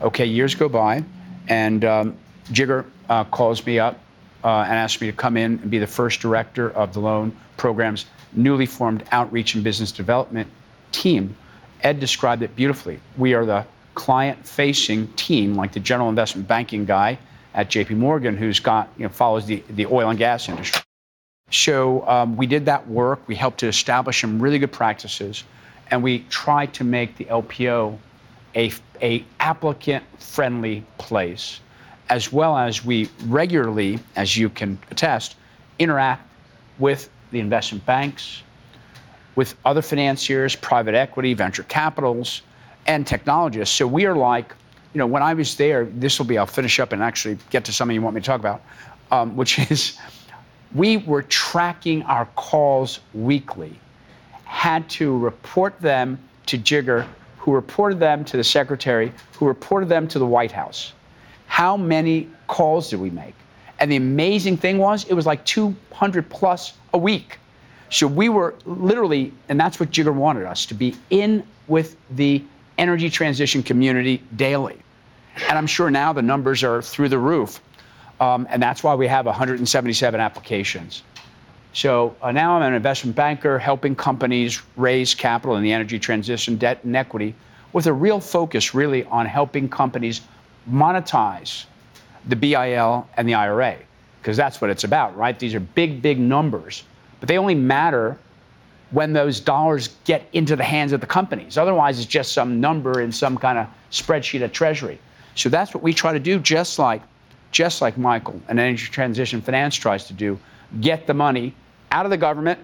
[0.00, 1.04] Okay, years go by,
[1.48, 3.98] and um, Jigar uh, calls me up
[4.42, 7.36] uh, and asks me to come in and be the first director of the loan
[7.56, 10.48] program's newly formed outreach and business development
[10.92, 11.36] team.
[11.82, 13.00] Ed described it beautifully.
[13.16, 17.18] We are the client facing team, like the general investment banking guy
[17.52, 20.82] at JP Morgan, who's got, you know, follows the, the oil and gas industry.
[21.50, 23.26] So um, we did that work.
[23.26, 25.42] We helped to establish some really good practices,
[25.90, 27.98] and we try to make the LPO
[28.54, 28.72] a,
[29.02, 31.60] a applicant friendly place,
[32.08, 35.36] as well as we regularly, as you can attest,
[35.78, 36.26] interact
[36.78, 38.42] with the investment banks,
[39.36, 42.42] with other financiers, private equity, venture capitals,
[42.86, 43.74] and technologists.
[43.74, 44.54] So we are like,
[44.92, 47.64] you know, when I was there, this will be, I'll finish up and actually get
[47.66, 48.62] to something you want me to talk about,
[49.10, 49.98] um, which is
[50.74, 53.78] we were tracking our calls weekly,
[54.50, 57.06] had to report them to Jigar,
[57.38, 60.92] who reported them to the secretary, who reported them to the White House.
[61.46, 63.34] How many calls did we make?
[63.78, 67.38] And the amazing thing was, it was like 200 plus a week.
[67.90, 72.42] So we were literally, and that's what Jigar wanted us to be in with the
[72.76, 74.80] energy transition community daily.
[75.48, 77.60] And I'm sure now the numbers are through the roof.
[78.18, 81.04] Um, and that's why we have 177 applications.
[81.72, 86.56] So uh, now I'm an investment banker helping companies raise capital in the energy transition,
[86.56, 87.34] debt, and equity
[87.72, 90.22] with a real focus really on helping companies
[90.68, 91.64] monetize
[92.26, 93.76] the BIL and the IRA,
[94.20, 95.38] because that's what it's about, right?
[95.38, 96.82] These are big, big numbers,
[97.20, 98.18] but they only matter
[98.90, 101.56] when those dollars get into the hands of the companies.
[101.56, 104.98] Otherwise, it's just some number in some kind of spreadsheet at Treasury.
[105.36, 107.00] So that's what we try to do, just like,
[107.52, 110.38] just like Michael and Energy Transition Finance tries to do,
[110.80, 111.54] get the money
[111.90, 112.58] out of the government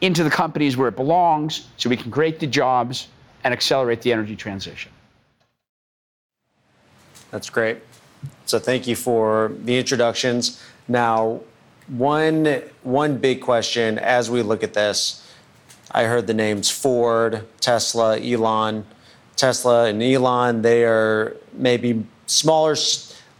[0.00, 3.08] into the companies where it belongs so we can create the jobs
[3.44, 4.92] and accelerate the energy transition.
[7.30, 7.78] That's great.
[8.46, 10.62] So thank you for the introductions.
[10.86, 11.40] Now,
[11.88, 15.26] one one big question as we look at this,
[15.90, 18.86] I heard the names Ford, Tesla, Elon.
[19.36, 22.76] Tesla and Elon, they are maybe smaller,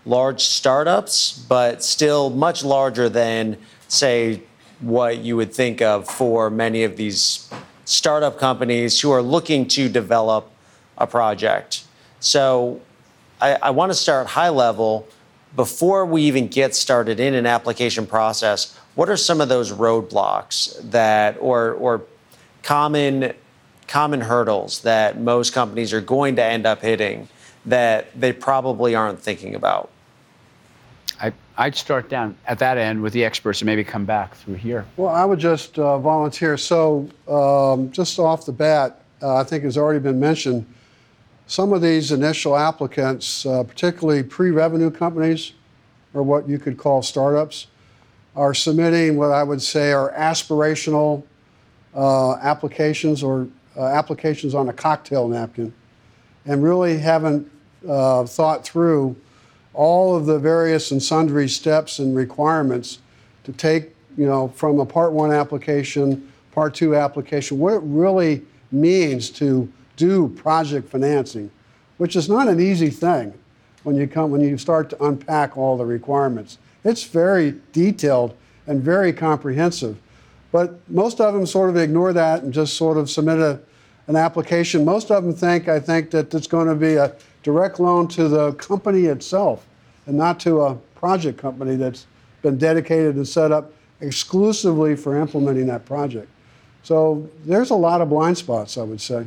[0.05, 3.57] large startups, but still much larger than,
[3.89, 4.43] say,
[4.81, 7.51] what you would think of for many of these
[7.85, 10.51] startup companies who are looking to develop
[10.97, 11.85] a project.
[12.21, 12.81] So
[13.41, 15.07] I, I want to start high level.
[15.57, 20.79] Before we even get started in an application process, what are some of those roadblocks
[20.91, 22.03] that, or, or
[22.63, 23.33] common
[23.89, 27.27] common hurdles that most companies are going to end up hitting
[27.69, 29.91] that they probably aren't thinking about?
[31.21, 34.55] I, I'd start down at that end with the experts and maybe come back through
[34.55, 34.87] here.
[34.97, 36.57] Well, I would just uh, volunteer.
[36.57, 40.67] So, um, just off the bat, uh, I think has already been mentioned,
[41.47, 45.53] some of these initial applicants, uh, particularly pre revenue companies,
[46.15, 47.67] or what you could call startups,
[48.37, 51.25] are submitting what I would say are aspirational
[51.95, 55.73] uh, applications or uh, applications on a cocktail napkin
[56.45, 57.51] and really haven't
[57.87, 59.17] uh, thought through
[59.75, 62.99] all of the various and sundry steps and requirements
[63.45, 68.43] to take, you know, from a part one application, part two application, what it really
[68.73, 71.51] means to do project financing,
[71.99, 73.33] which is not an easy thing
[73.83, 76.59] when you come when you start to unpack all the requirements.
[76.85, 78.37] It's very detailed
[78.67, 79.99] and very comprehensive.
[80.51, 83.61] But most of them sort of ignore that and just sort of submit a,
[84.07, 84.85] an application.
[84.85, 88.29] Most of them think, I think, that it's going to be a direct loan to
[88.29, 89.67] the company itself
[90.07, 92.07] and not to a project company that's
[92.43, 96.29] been dedicated and set up exclusively for implementing that project.
[96.83, 99.27] So there's a lot of blind spots, I would say.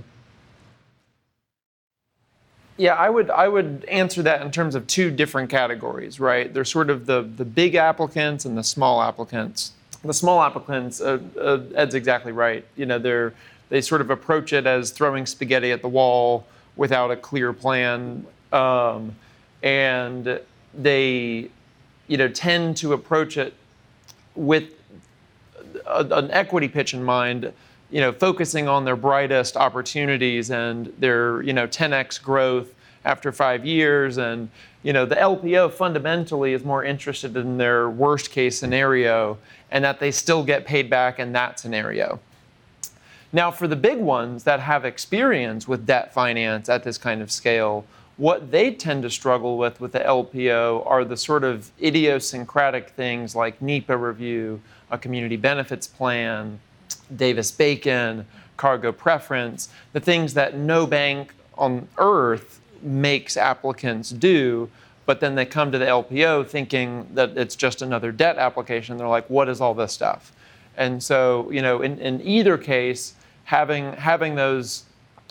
[2.77, 6.51] Yeah, I would I would answer that in terms of two different categories, right?
[6.51, 9.73] There's sort of the the big applicants and the small applicants.
[10.03, 12.65] The small applicants, uh, uh, Ed's exactly right.
[12.75, 13.33] You know, they're
[13.69, 18.25] they sort of approach it as throwing spaghetti at the wall without a clear plan,
[18.51, 19.15] um,
[19.63, 20.39] and
[20.73, 21.49] they,
[22.07, 23.53] you know, tend to approach it
[24.35, 24.73] with
[25.85, 27.51] a, an equity pitch in mind,
[27.89, 33.65] you know, focusing on their brightest opportunities and their, you know, 10x growth after five
[33.65, 34.17] years.
[34.17, 34.49] And,
[34.83, 39.37] you know, the LPO fundamentally is more interested in their worst case scenario
[39.71, 42.19] and that they still get paid back in that scenario.
[43.33, 47.31] Now, for the big ones that have experience with debt finance at this kind of
[47.31, 47.85] scale,
[48.17, 53.35] what they tend to struggle with with the LPO are the sort of idiosyncratic things
[53.35, 54.61] like NEPA review,
[54.91, 56.59] a community benefits plan,
[57.15, 58.25] Davis Bacon,
[58.57, 64.69] cargo preference, the things that no bank on earth makes applicants do.
[65.05, 68.97] But then they come to the LPO thinking that it's just another debt application.
[68.97, 70.31] They're like, what is all this stuff?
[70.77, 73.15] And so, you know, in, in either case,
[73.45, 74.83] having having those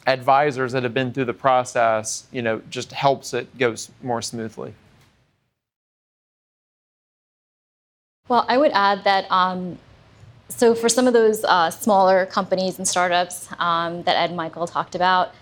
[0.07, 4.75] advisors that have been through the process, you know, just helps it go more smoothly.
[8.29, 9.79] Well, I would add that um,
[10.49, 14.95] so for some of those uh, smaller companies and startups um, that Ed Michael talked
[14.95, 15.33] about,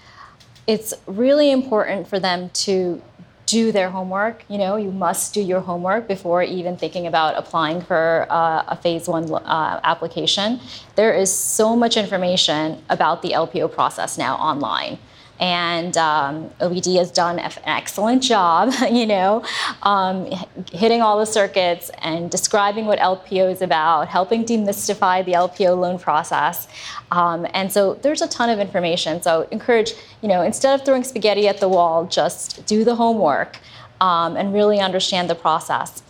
[0.66, 3.02] it's really important for them to
[3.48, 4.44] do their homework.
[4.48, 8.76] You know, you must do your homework before even thinking about applying for uh, a
[8.76, 10.60] phase one uh, application.
[10.96, 14.98] There is so much information about the LPO process now online
[15.40, 19.44] and um, OBD has done an excellent job, you know,
[19.82, 20.30] um,
[20.72, 25.98] hitting all the circuits and describing what LPO is about, helping demystify the LPO loan
[25.98, 26.68] process.
[27.10, 29.22] Um, and so there's a ton of information.
[29.22, 33.58] So encourage, you know, instead of throwing spaghetti at the wall, just do the homework
[34.00, 36.02] um, and really understand the process.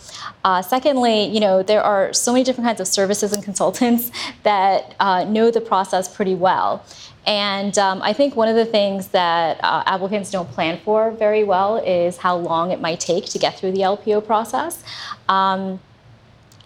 [0.45, 4.11] Uh, secondly, you know, there are so many different kinds of services and consultants
[4.43, 6.85] that uh, know the process pretty well.
[7.29, 11.45] And um, I think one of the things that uh, applicants don't plan for very
[11.45, 14.83] well is how long it might take to get through the LPO process.
[15.29, 15.79] Um,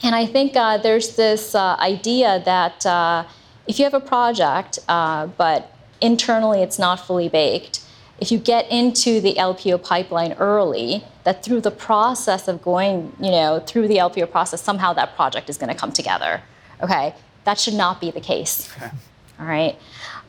[0.05, 3.25] and I think uh, there's this uh, idea that uh,
[3.67, 7.81] if you have a project, uh, but internally it's not fully baked,
[8.21, 13.33] if you get into the LPO pipeline early, that through the process of going, you
[13.33, 16.41] know, through the LPO process, somehow that project is going to come together.
[16.81, 18.73] Okay, that should not be the case.
[19.41, 19.77] All right.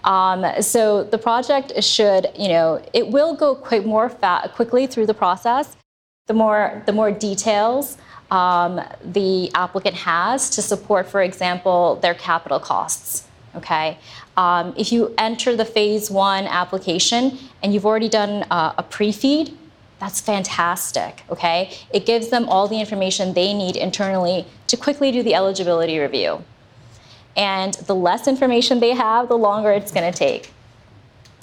[0.04, 5.06] Um, so the project should, you know, it will go quite more fa- quickly through
[5.06, 5.76] the process.
[6.28, 7.98] The more, the more details
[8.34, 13.28] um, the applicant has to support, for example, their capital costs.
[13.56, 14.00] Okay,
[14.36, 19.56] um, if you enter the phase one application and you've already done uh, a pre-feed,
[20.00, 21.22] that's fantastic.
[21.30, 26.00] Okay, it gives them all the information they need internally to quickly do the eligibility
[26.00, 26.44] review.
[27.36, 30.52] And the less information they have, the longer it's going to take.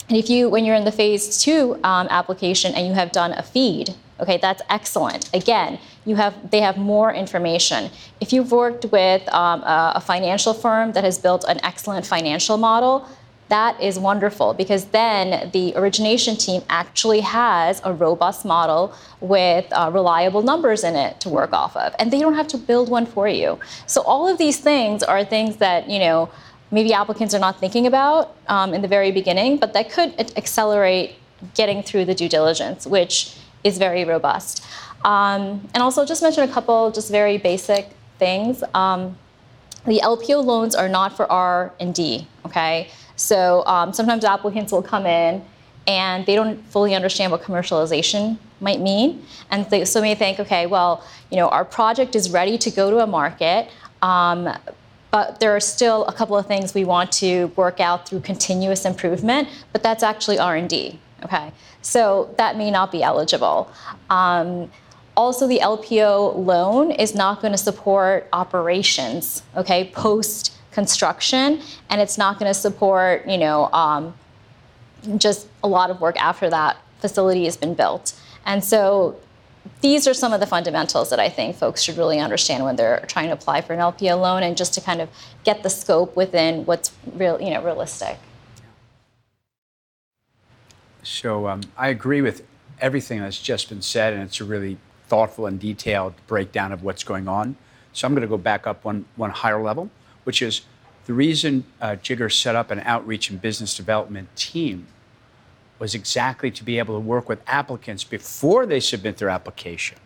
[0.09, 3.33] And if you, when you're in the phase two um, application and you have done
[3.33, 5.31] a feed, okay, that's excellent.
[5.35, 7.91] Again, you have they have more information.
[8.21, 12.57] If you've worked with um, a, a financial firm that has built an excellent financial
[12.57, 13.07] model,
[13.51, 19.91] that is wonderful because then the origination team actually has a robust model with uh,
[19.93, 23.05] reliable numbers in it to work off of and they don't have to build one
[23.05, 23.59] for you.
[23.87, 26.31] So all of these things are things that you know
[26.71, 31.17] maybe applicants are not thinking about um, in the very beginning but that could accelerate
[31.55, 34.65] getting through the due diligence which is very robust.
[35.05, 38.63] Um, and also just mention a couple just very basic things.
[38.75, 39.17] Um,
[39.87, 42.89] the lpo loans are not for r and d okay
[43.21, 45.45] so um, sometimes applicants will come in
[45.87, 49.25] and they don't fully understand what commercialization might mean.
[49.51, 52.99] And so may think, okay, well, you know, our project is ready to go to
[53.01, 53.69] a market,
[54.01, 54.49] um,
[55.11, 58.87] but there are still a couple of things we want to work out through continuous
[58.87, 61.53] improvement, but that's actually R&D, okay?
[61.83, 63.71] So that may not be eligible.
[64.09, 64.71] Um,
[65.17, 72.17] also, the LPO loan is not going to support operations, okay, post construction, and it's
[72.17, 74.15] not going to support, you know, um,
[75.17, 78.19] just a lot of work after that facility has been built.
[78.47, 79.19] And so
[79.81, 83.05] these are some of the fundamentals that I think folks should really understand when they're
[83.09, 85.09] trying to apply for an LPO loan and just to kind of
[85.45, 88.19] get the scope within what's real, you know, realistic.
[91.03, 92.47] So um, I agree with
[92.81, 97.05] everything that's just been said, and it's a really thoughtful and detailed breakdown of what's
[97.05, 97.57] going on.
[97.93, 99.91] So I'm going to go back up one, one higher level
[100.25, 100.63] which is
[101.07, 104.87] the reason uh, Jigar set up an outreach and business development team
[105.79, 109.99] was exactly to be able to work with applicants before they submit their application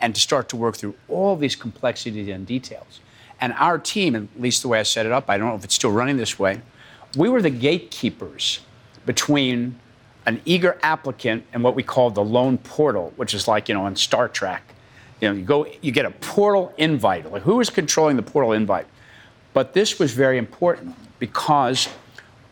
[0.00, 3.00] and to start to work through all these complexities and details.
[3.40, 5.64] And our team, at least the way I set it up, I don't know if
[5.64, 6.60] it's still running this way,
[7.16, 8.60] we were the gatekeepers
[9.06, 9.78] between
[10.26, 13.84] an eager applicant and what we call the loan portal, which is like, you know,
[13.84, 14.62] on Star Trek.
[15.20, 17.30] You know, you go, you get a portal invite.
[17.30, 18.86] Like, who is controlling the portal invite?
[19.52, 21.88] But this was very important because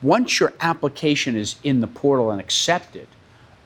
[0.03, 3.07] once your application is in the portal and accepted,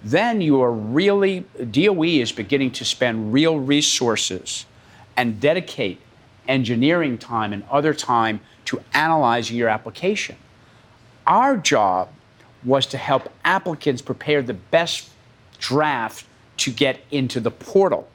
[0.02, 4.66] then you are really, DOE is beginning to spend real resources
[5.16, 6.00] and dedicate
[6.46, 10.36] engineering time and other time to analyzing your application.
[11.26, 12.10] Our job
[12.64, 15.10] was to help applicants prepare the best
[15.58, 16.26] draft
[16.58, 18.08] to get into the portal.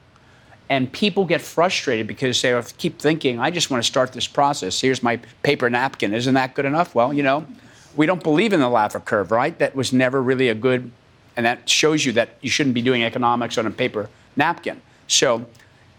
[0.70, 4.80] And people get frustrated because they keep thinking, I just want to start this process.
[4.80, 6.14] Here's my paper napkin.
[6.14, 6.94] Isn't that good enough?
[6.94, 7.48] Well, you know,
[7.96, 9.58] we don't believe in the Laffer curve, right?
[9.58, 10.92] That was never really a good,
[11.36, 14.80] and that shows you that you shouldn't be doing economics on a paper napkin.
[15.08, 15.48] So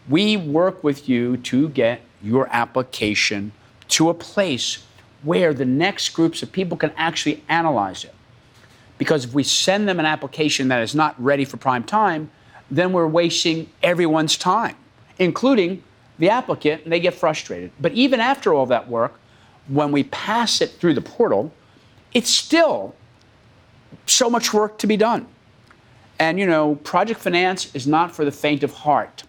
[0.09, 3.51] we work with you to get your application
[3.89, 4.85] to a place
[5.23, 8.15] where the next groups of people can actually analyze it.
[8.99, 12.31] Because if we send them an application that is not ready for prime time,
[12.71, 14.77] then we're wasting everyone's time,
[15.19, 15.83] including
[16.19, 17.71] the applicant, and they get frustrated.
[17.81, 19.19] But even after all that work,
[19.69, 21.53] when we pass it through the portal,
[22.13, 22.95] it's still
[24.07, 25.27] so much work to be done.
[26.19, 29.25] And you know, project finance is not for the faint of heart.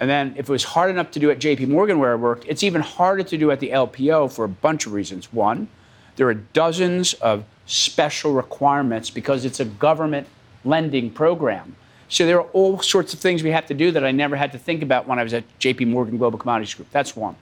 [0.00, 2.44] And then if it was hard enough to do at JP Morgan where I worked,
[2.48, 5.32] it's even harder to do at the LPO for a bunch of reasons.
[5.32, 5.68] One,
[6.16, 10.26] there are dozens of special requirements because it's a government
[10.64, 11.76] lending program.
[12.12, 14.52] So there are all sorts of things we have to do that I never had
[14.52, 16.90] to think about when I was at JP Morgan Global Commodities Group.
[16.90, 17.36] That's one.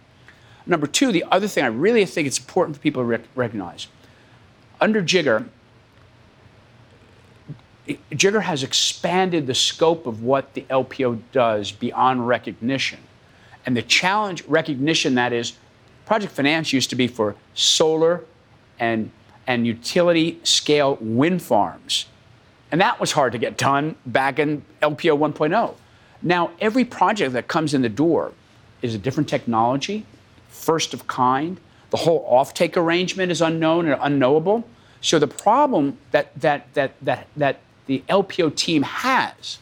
[0.65, 3.89] Number two, the other thing I really think it's important for people to rec- recognize
[4.81, 5.49] under Jigar,
[8.13, 13.01] Jigar has expanded the scope of what the LPO does beyond recognition.
[13.67, 15.55] And the challenge, recognition that is,
[16.07, 18.25] project finance used to be for solar
[18.79, 19.11] and,
[19.49, 22.07] and utility scale wind farms.
[22.73, 25.75] And that was hard to get done back in LPO 1.0.
[26.23, 28.33] Now, every project that comes in the door
[28.83, 30.07] is a different technology,
[30.49, 31.59] first of kind.
[31.91, 34.65] The whole offtake arrangement is unknown and unknowable.
[35.01, 39.59] So the problem that, that, that, that, that the LPO team has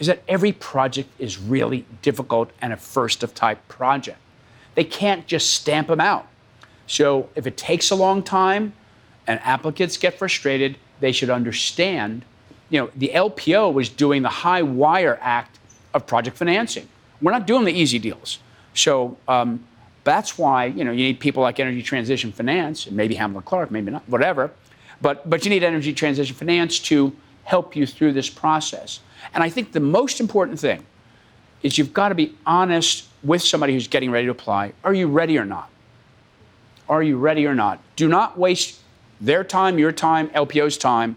[0.00, 4.18] is that every project is really difficult and a first of type project.
[4.74, 6.26] They can't just stamp them out.
[6.86, 8.72] So if it takes a long time
[9.26, 12.24] and applicants get frustrated, they should understand.
[12.70, 15.58] You know, the LPO was doing the high wire act
[15.92, 16.88] of project financing.
[17.20, 18.38] We're not doing the easy deals.
[18.74, 19.64] So um,
[20.02, 23.70] that's why you know you need people like Energy Transition Finance, and maybe Hamilton Clark,
[23.70, 24.50] maybe not, whatever.
[25.00, 27.14] But but you need Energy Transition Finance to
[27.44, 29.00] help you through this process.
[29.32, 30.84] And I think the most important thing
[31.62, 34.72] is you've got to be honest with somebody who's getting ready to apply.
[34.82, 35.70] Are you ready or not?
[36.88, 37.80] Are you ready or not?
[37.96, 38.80] Do not waste
[39.24, 41.16] their time, your time, LPO's time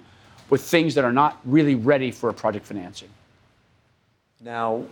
[0.49, 3.10] with things that are not really ready for a project financing.
[4.41, 4.86] Now,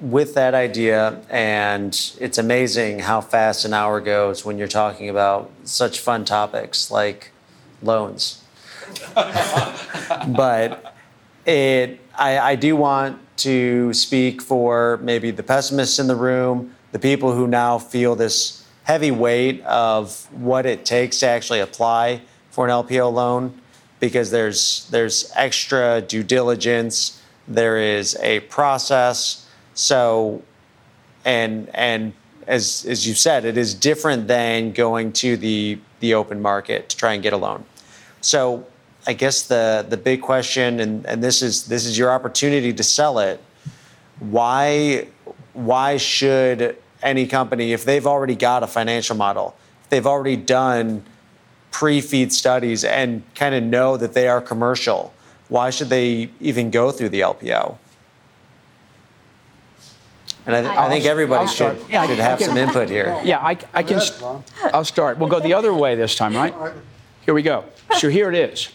[0.00, 5.50] with that idea, and it's amazing how fast an hour goes when you're talking about
[5.64, 7.30] such fun topics like
[7.82, 8.42] loans.
[9.14, 10.94] but
[11.46, 16.98] it, I, I do want to speak for maybe the pessimists in the room, the
[16.98, 22.66] people who now feel this heavy weight of what it takes to actually apply for
[22.66, 23.60] an LPO loan,
[24.00, 29.48] because there's there's extra due diligence, there is a process.
[29.74, 30.42] So,
[31.24, 32.12] and and
[32.46, 36.96] as as you said, it is different than going to the the open market to
[36.96, 37.64] try and get a loan.
[38.20, 38.66] So
[39.06, 42.82] I guess the the big question, and, and this is this is your opportunity to
[42.82, 43.42] sell it.
[44.18, 45.06] Why
[45.52, 51.02] why should any company, if they've already got a financial model, if they've already done
[51.70, 55.12] pre-feed studies and kind of know that they are commercial,
[55.48, 57.76] why should they even go through the LPO?
[60.46, 63.20] And I, th- I think everybody should, Yeah, I- should have can- some input here.
[63.24, 63.98] Yeah, I, I can.
[63.98, 64.42] ahead,
[64.72, 65.18] I'll start.
[65.18, 66.54] We'll go the other way this time, right?
[67.24, 67.64] Here we go.
[67.98, 68.68] So here it is.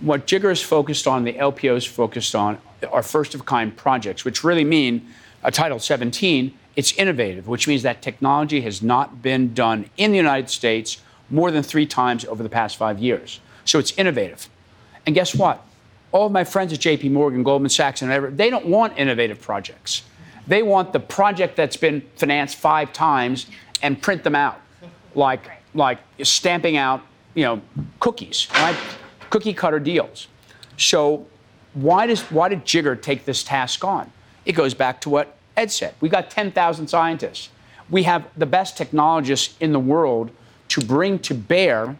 [0.00, 2.58] What Jigar is focused on, the LPO is focused on,
[2.90, 5.06] are first of kind projects, which really mean
[5.44, 10.16] a Title 17, it's innovative, which means that technology has not been done in the
[10.16, 10.98] United States
[11.30, 13.40] more than three times over the past five years.
[13.64, 14.48] So it's innovative.
[15.06, 15.64] And guess what?
[16.12, 19.40] All of my friends at JP Morgan, Goldman Sachs, and whatever, they don't want innovative
[19.40, 20.02] projects.
[20.46, 23.46] They want the project that's been financed five times
[23.82, 24.60] and print them out,
[25.14, 27.02] like, like stamping out,
[27.34, 27.62] you know,
[28.00, 28.76] cookies, right?
[29.30, 30.26] Cookie cutter deals.
[30.76, 31.26] So
[31.74, 34.10] why does why did Jigar take this task on?
[34.44, 35.94] It goes back to what Ed said.
[36.00, 37.50] We've got 10,000 scientists.
[37.88, 40.30] We have the best technologists in the world
[40.70, 41.96] to bring to bear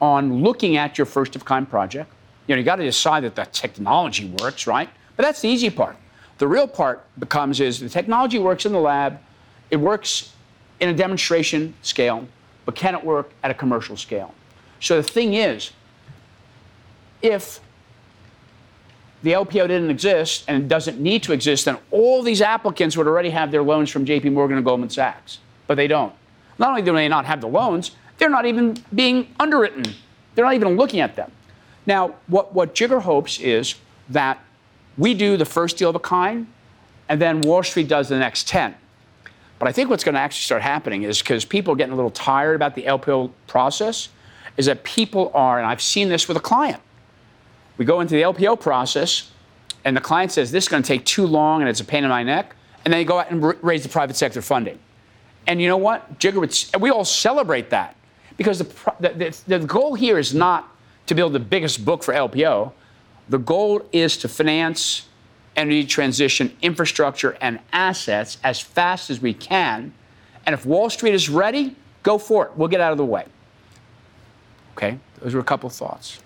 [0.00, 2.12] on looking at your first of kind project.
[2.46, 4.88] You know, you got to decide that the technology works, right?
[5.16, 5.96] But that's the easy part.
[6.38, 9.18] The real part becomes is the technology works in the lab,
[9.70, 10.32] it works
[10.80, 12.26] in a demonstration scale,
[12.64, 14.34] but can it work at a commercial scale?
[14.80, 15.70] So the thing is,
[17.22, 17.60] if
[19.22, 23.06] the LPO didn't exist and it doesn't need to exist, then all these applicants would
[23.06, 25.38] already have their loans from JP Morgan and Goldman Sachs.
[25.68, 26.12] But they don't.
[26.58, 27.92] Not only do they not have the loans,
[28.22, 29.82] they're not even being underwritten.
[30.36, 31.32] They're not even looking at them.
[31.86, 33.74] Now, what, what Jigar hopes is
[34.10, 34.38] that
[34.96, 36.46] we do the first deal of a kind,
[37.08, 38.76] and then Wall Street does the next 10.
[39.58, 41.96] But I think what's going to actually start happening is because people are getting a
[41.96, 44.08] little tired about the LPO process,
[44.56, 46.80] is that people are, and I've seen this with a client.
[47.76, 49.32] We go into the LPO process,
[49.84, 52.04] and the client says, This is going to take too long and it's a pain
[52.04, 52.54] in my neck.
[52.84, 54.78] And then they go out and raise the private sector funding.
[55.48, 56.20] And you know what?
[56.20, 57.96] Jigar would, we all celebrate that
[58.36, 58.64] because the,
[59.00, 60.68] the, the, goal here is not
[61.06, 62.72] to build the biggest book for LPO.
[63.28, 65.08] The goal is to finance
[65.56, 69.92] energy transition infrastructure and assets as fast as we can.
[70.46, 72.52] And if Wall Street is ready, go for it.
[72.56, 73.26] We'll get out of the way.
[74.76, 76.20] Okay, those were a couple thoughts.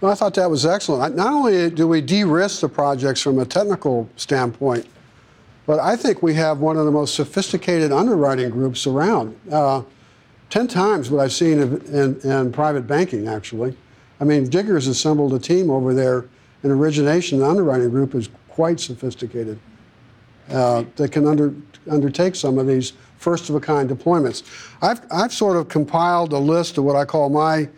[0.00, 1.16] Well, I thought that was excellent.
[1.16, 4.86] Not only do we de risk the projects from a technical standpoint,
[5.66, 9.38] but I think we have one of the most sophisticated underwriting groups around.
[9.50, 9.82] Uh,
[10.50, 13.76] 10 times what I've seen in, in, in, private banking, actually.
[14.20, 16.26] I mean, Jigar's assembled a team over there
[16.62, 17.40] in origination.
[17.40, 19.58] The underwriting group is quite sophisticated.
[20.48, 21.52] Uh, that can under,
[21.90, 24.44] undertake some of these first of a kind deployments.
[24.80, 27.68] I've, I've sort of compiled a list of what I call my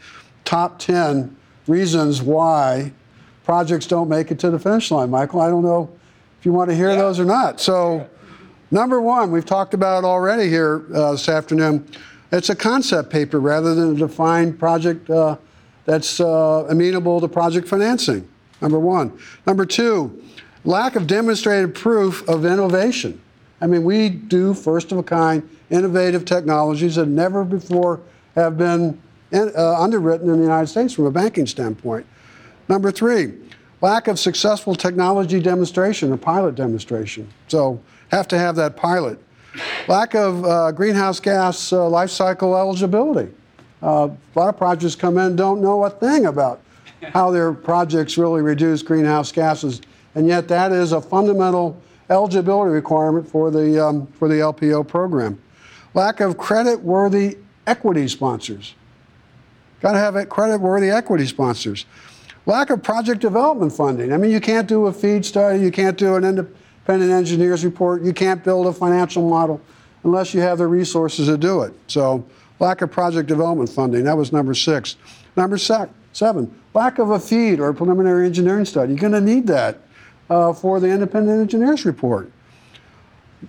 [0.44, 1.34] top 10
[1.66, 2.92] reasons why
[3.44, 5.08] projects don't make it to the finish line.
[5.08, 5.90] Michael, I don't know
[6.38, 6.96] if you want to hear yeah.
[6.96, 7.58] those or not.
[7.58, 8.06] So,
[8.70, 11.90] number one, we've talked about it already here uh, this afternoon.
[12.30, 15.36] It's a concept paper rather than a defined project uh,
[15.84, 18.28] that's uh, amenable to project financing.
[18.60, 19.18] Number one.
[19.46, 20.22] Number two,
[20.64, 23.20] lack of demonstrated proof of innovation.
[23.60, 28.00] I mean, we do first of a kind innovative technologies that never before
[28.34, 29.00] have been
[29.32, 32.06] uh, underwritten in the United States from a banking standpoint.
[32.68, 33.34] Number three,
[33.80, 37.28] lack of successful technology demonstration or pilot demonstration.
[37.48, 39.18] So, have to have that pilot.
[39.86, 43.32] Lack of uh, greenhouse gas uh, life cycle eligibility.
[43.82, 46.60] Uh, a lot of projects come in don't know a thing about
[47.12, 49.80] how their projects really reduce greenhouse gases,
[50.14, 51.80] and yet that is a fundamental
[52.10, 55.40] eligibility requirement for the um, for the LPO program.
[55.94, 58.74] Lack of credit-worthy equity sponsors.
[59.80, 61.86] Got to have credit worthy equity sponsors.
[62.46, 64.12] Lack of project development funding.
[64.12, 66.56] I mean, you can't do a feed study, you can't do an independent
[66.88, 69.60] engineer's report, you can't build a financial model
[70.04, 71.74] unless you have the resources to do it.
[71.86, 72.24] So,
[72.58, 74.04] lack of project development funding.
[74.04, 74.96] That was number six.
[75.36, 78.92] Number seven, lack of a feed or a preliminary engineering study.
[78.92, 79.80] You're going to need that
[80.28, 82.32] uh, for the independent engineer's report.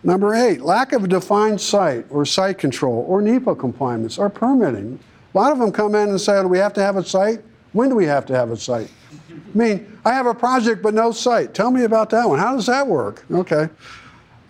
[0.04, 5.00] Number eight, lack of a defined site or site control or NEPA compliance or permitting.
[5.34, 7.42] A lot of them come in and say, Do we have to have a site?
[7.72, 8.92] When do we have to have a site?
[9.30, 11.54] I mean, I have a project but no site.
[11.54, 12.40] Tell me about that one.
[12.40, 13.26] How does that work?
[13.32, 13.70] Okay.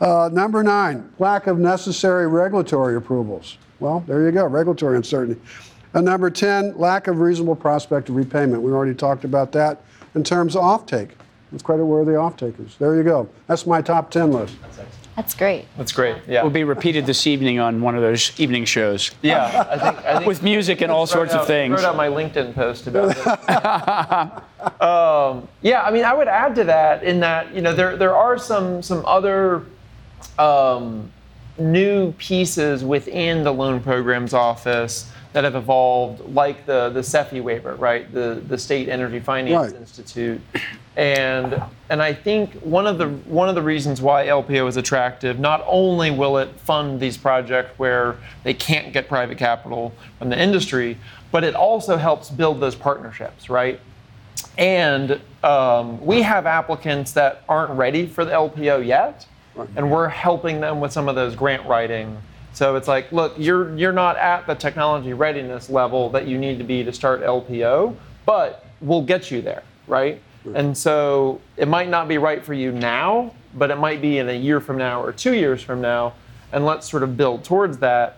[0.02, 3.58] Uh, number nine, lack of necessary regulatory approvals.
[3.80, 5.42] Well, there you go, regulatory uncertainty.
[5.94, 8.62] And number 10, lack of reasonable prospect of repayment.
[8.62, 9.82] We already talked about that
[10.16, 11.12] in terms of offtake.
[11.52, 12.76] With credit-worthy off-takers.
[12.78, 13.28] There you go.
[13.48, 14.56] That's my top 10 list.
[15.20, 15.66] That's great.
[15.76, 16.16] That's great.
[16.30, 16.44] Yeah.
[16.44, 19.12] Will be repeated this evening on one of those evening shows.
[19.22, 21.74] Yeah, I think, I think with music and all sorts out, of things.
[21.74, 23.28] I wrote out my LinkedIn post about it.
[24.82, 28.16] um, yeah, I mean, I would add to that in that you know there there
[28.16, 29.66] are some some other
[30.38, 31.12] um,
[31.58, 37.76] new pieces within the loan programs office that have evolved, like the the SEFI waiver,
[37.76, 38.12] right?
[38.12, 39.80] The the State Energy Finance right.
[39.80, 40.42] Institute,
[40.98, 45.40] and and I think one of the one of the reasons why LPO is attractive,
[45.40, 50.42] not only will it fund these projects where they can't get private capital from the
[50.42, 50.98] industry,
[51.32, 53.80] but it also helps build those partnerships, right?
[54.58, 59.28] And um, we have applicants that aren't ready for the LPO yet,
[59.76, 62.18] and we're helping them with some of those grant writing
[62.60, 66.58] so it's like, look, you're you're not at the technology readiness level that you need
[66.58, 67.96] to be to start LPO,
[68.26, 70.22] but we'll get you there, right?
[70.56, 74.28] And so it might not be right for you now, but it might be in
[74.28, 76.16] a year from now or two years from now,
[76.52, 78.18] and let's sort of build towards that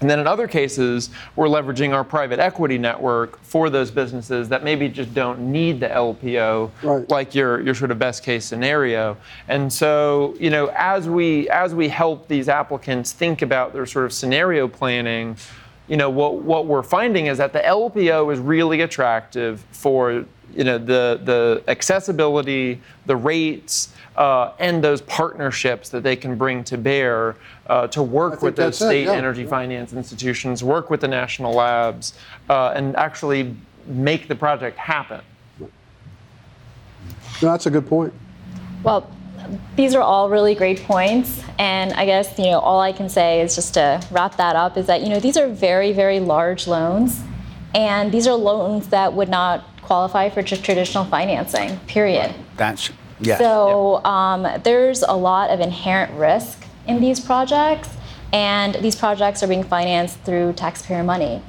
[0.00, 4.62] and then in other cases, we're leveraging our private equity network for those businesses that
[4.62, 7.10] maybe just don't need the LPO, right.
[7.10, 9.16] like your, your sort of best case scenario.
[9.48, 14.04] And so, you know, as we as we help these applicants think about their sort
[14.04, 15.36] of scenario planning,
[15.88, 20.24] you know, what what we're finding is that the LPO is really attractive for
[20.54, 26.64] you know the the accessibility, the rates, uh, and those partnerships that they can bring
[26.64, 27.36] to bear
[27.68, 29.12] uh, to work with those state yeah.
[29.12, 32.14] energy finance institutions, work with the national labs,
[32.50, 33.54] uh, and actually
[33.86, 35.20] make the project happen.
[35.60, 35.68] No,
[37.52, 38.12] that's a good point.
[38.82, 39.08] Well,
[39.76, 43.40] these are all really great points, and I guess you know all I can say
[43.40, 46.66] is just to wrap that up is that you know these are very very large
[46.66, 47.22] loans,
[47.72, 51.78] and these are loans that would not qualify for just traditional financing.
[51.86, 52.34] Period.
[52.56, 52.90] That's
[53.20, 53.38] yeah.
[53.38, 57.88] So um, there's a lot of inherent risk in these projects,
[58.32, 61.42] and these projects are being financed through taxpayer money.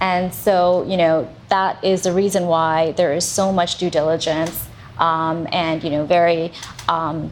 [0.00, 4.68] And so, you know, that is the reason why there is so much due diligence
[4.98, 6.52] um, and, you know, very
[6.88, 7.30] um,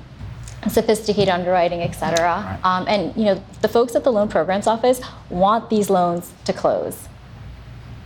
[0.68, 2.18] sophisticated underwriting, et cetera.
[2.28, 2.60] Right.
[2.62, 5.00] Um, and, you know, the folks at the loan programs office
[5.30, 7.08] want these loans to close.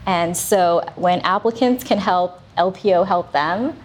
[0.07, 3.77] And so when applicants can help LPO help them,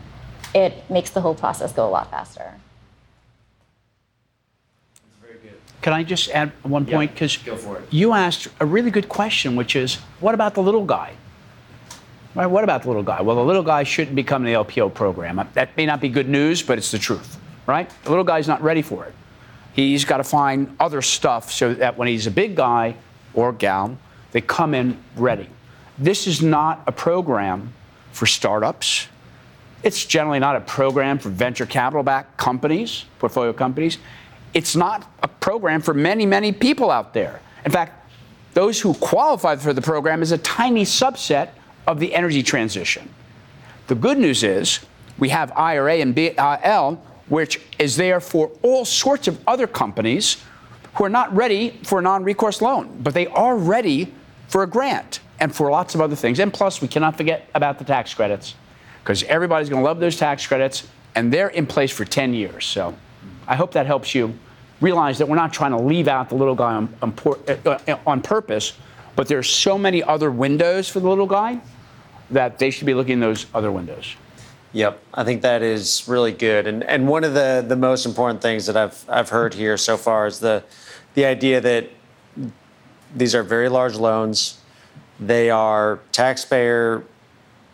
[0.54, 2.56] it makes the whole process go a lot faster.
[5.82, 7.14] Can I just add one point?
[7.14, 7.39] Because
[7.89, 11.14] you asked a really good question, which is, what about the little guy?
[12.36, 13.22] Right, what about the little guy?
[13.22, 15.39] Well, the little guy shouldn't become the LPO program.
[15.39, 17.89] Uh, that may not be good news, but it's the truth, right?
[18.04, 19.14] The little guy's not ready for it.
[19.74, 22.95] He's got to find other stuff so that when he's a big guy
[23.34, 23.97] or gal,
[24.32, 25.50] they come in ready.
[25.97, 27.74] This is not a program
[28.12, 29.08] for startups.
[29.82, 33.98] It's generally not a program for venture capital backed companies, portfolio companies.
[34.54, 37.40] It's not a program for many, many people out there.
[37.66, 38.12] In fact,
[38.54, 41.50] those who qualify for the program is a tiny subset
[41.88, 43.10] of the energy transition.
[43.88, 44.80] The good news is
[45.18, 50.38] we have IRA and BIL, which is there for all sorts of other companies
[50.96, 54.14] who are not ready for a non recourse loan, but they are ready
[54.48, 56.40] for a grant and for lots of other things.
[56.40, 58.56] And plus, we cannot forget about the tax credits
[59.10, 62.64] because everybody's going to love those tax credits, and they're in place for 10 years.
[62.64, 62.95] So
[63.47, 64.38] I hope that helps you
[64.82, 67.16] realize that we're not trying to leave out the little guy on, on,
[67.66, 68.74] uh, on purpose,
[69.16, 71.60] but there's so many other windows for the little guy
[72.30, 74.16] that they should be looking in those other windows.
[74.74, 76.68] Yep, I think that is really good.
[76.68, 79.97] And and one of the the most important things that I've I've heard here so
[79.97, 80.64] far is the
[81.16, 81.89] the idea that
[83.16, 84.60] these are very large loans.
[85.20, 87.03] They are taxpayer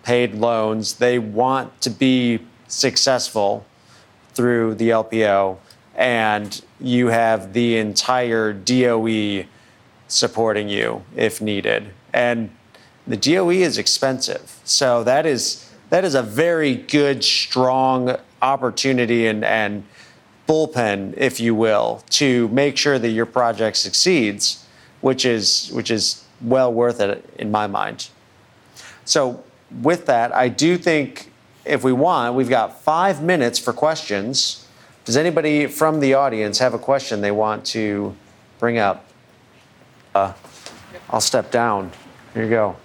[0.05, 0.93] paid loans.
[0.93, 3.65] They want to be successful
[4.33, 5.57] through the LPO,
[5.95, 9.45] and you have the entire DOE
[10.07, 11.89] supporting you if needed.
[12.13, 12.51] And
[13.07, 14.59] the DOE is expensive.
[14.63, 19.85] So that is that is a very good, strong opportunity and, and
[20.47, 24.65] bullpen, if you will, to make sure that your project succeeds,
[25.01, 28.09] which is which is well worth it in my mind.
[29.05, 29.43] So
[29.81, 31.31] with that, I do think
[31.65, 34.67] if we want, we've got five minutes for questions.
[35.03, 38.15] Does anybody from the audience have a question they want to
[38.59, 39.05] bring up?
[40.13, 40.33] Uh,
[41.09, 41.91] I'll step down.
[42.33, 42.75] Here you go.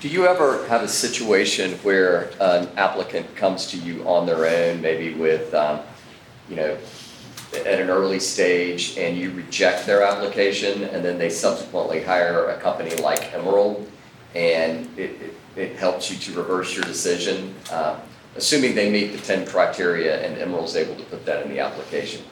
[0.00, 4.80] Do you ever have a situation where an applicant comes to you on their own,
[4.80, 5.80] maybe with, um,
[6.48, 6.78] you know,
[7.52, 12.60] at an early stage, and you reject their application, and then they subsequently hire a
[12.60, 13.90] company like Emerald,
[14.36, 17.98] and it, it it helps you to reverse your decision, uh,
[18.36, 22.22] assuming they meet the 10 criteria and Emerald's able to put that in the application.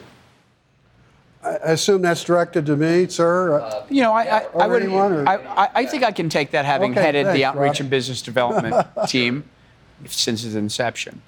[1.43, 3.59] I assume that's directed to me, sir?
[3.59, 4.83] Uh, you know, I, I, I would.
[4.89, 7.81] I, I, think I can take that, having okay, headed thanks, the outreach Rob.
[7.81, 9.43] and business development team
[10.05, 11.21] since its inception.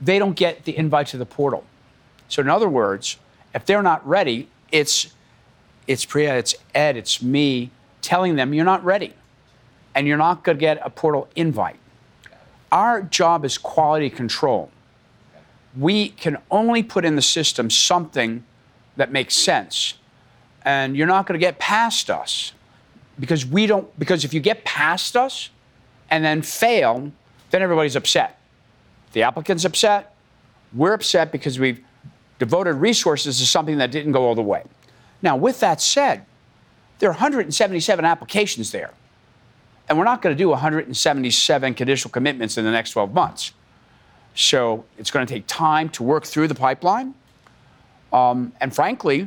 [0.00, 1.64] They don't get the invite to the portal.
[2.28, 3.18] So, in other words,
[3.54, 5.14] if they're not ready, it's
[5.86, 7.70] it's Priya, it's Ed, it's me
[8.02, 9.14] telling them you're not ready
[9.94, 11.76] and you're not going to get a portal invite.
[12.72, 14.70] Our job is quality control.
[15.76, 18.44] We can only put in the system something
[18.96, 19.94] that makes sense.
[20.64, 22.52] And you're not going to get past us
[23.18, 25.50] because we don't, because if you get past us
[26.10, 27.12] and then fail,
[27.50, 28.38] then everybody's upset.
[29.12, 30.14] The applicant's upset.
[30.72, 31.82] We're upset because we've
[32.38, 34.64] devoted resources to something that didn't go all the way.
[35.22, 36.24] Now, with that said,
[36.98, 38.92] there are 177 applications there.
[39.90, 43.52] And we're not going to do 177 conditional commitments in the next 12 months.
[44.36, 47.12] So it's going to take time to work through the pipeline.
[48.12, 49.26] Um, and frankly,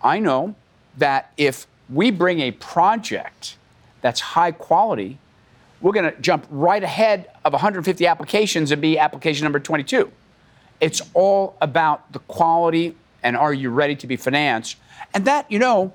[0.00, 0.54] I know
[0.98, 3.56] that if we bring a project
[4.00, 5.18] that's high quality,
[5.80, 10.12] we're going to jump right ahead of 150 applications and be application number 22.
[10.80, 14.76] It's all about the quality and are you ready to be financed?
[15.12, 15.92] And that, you know,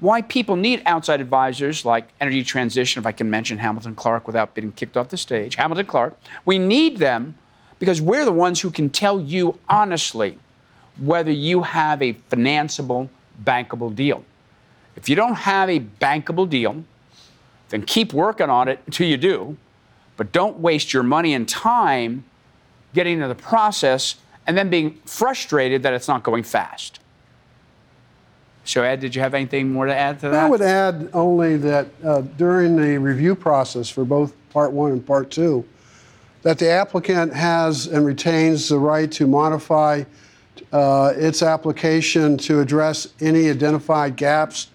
[0.00, 4.54] why people need outside advisors like Energy Transition, if I can mention Hamilton Clark without
[4.54, 5.56] being kicked off the stage.
[5.56, 7.36] Hamilton Clark, we need them
[7.78, 10.38] because we're the ones who can tell you honestly
[10.98, 13.08] whether you have a financeable,
[13.44, 14.24] bankable deal.
[14.96, 16.84] If you don't have a bankable deal,
[17.68, 19.56] then keep working on it until you do,
[20.16, 22.24] but don't waste your money and time
[22.92, 27.00] getting into the process and then being frustrated that it's not going fast.
[28.64, 30.44] So, Ed, did you have anything more to add to that?
[30.44, 35.06] I would add only that uh, during the review process for both Part 1 and
[35.06, 35.64] Part 2,
[36.42, 40.04] that the applicant has and retains the right to modify
[40.72, 44.68] uh, its application to address any identified gaps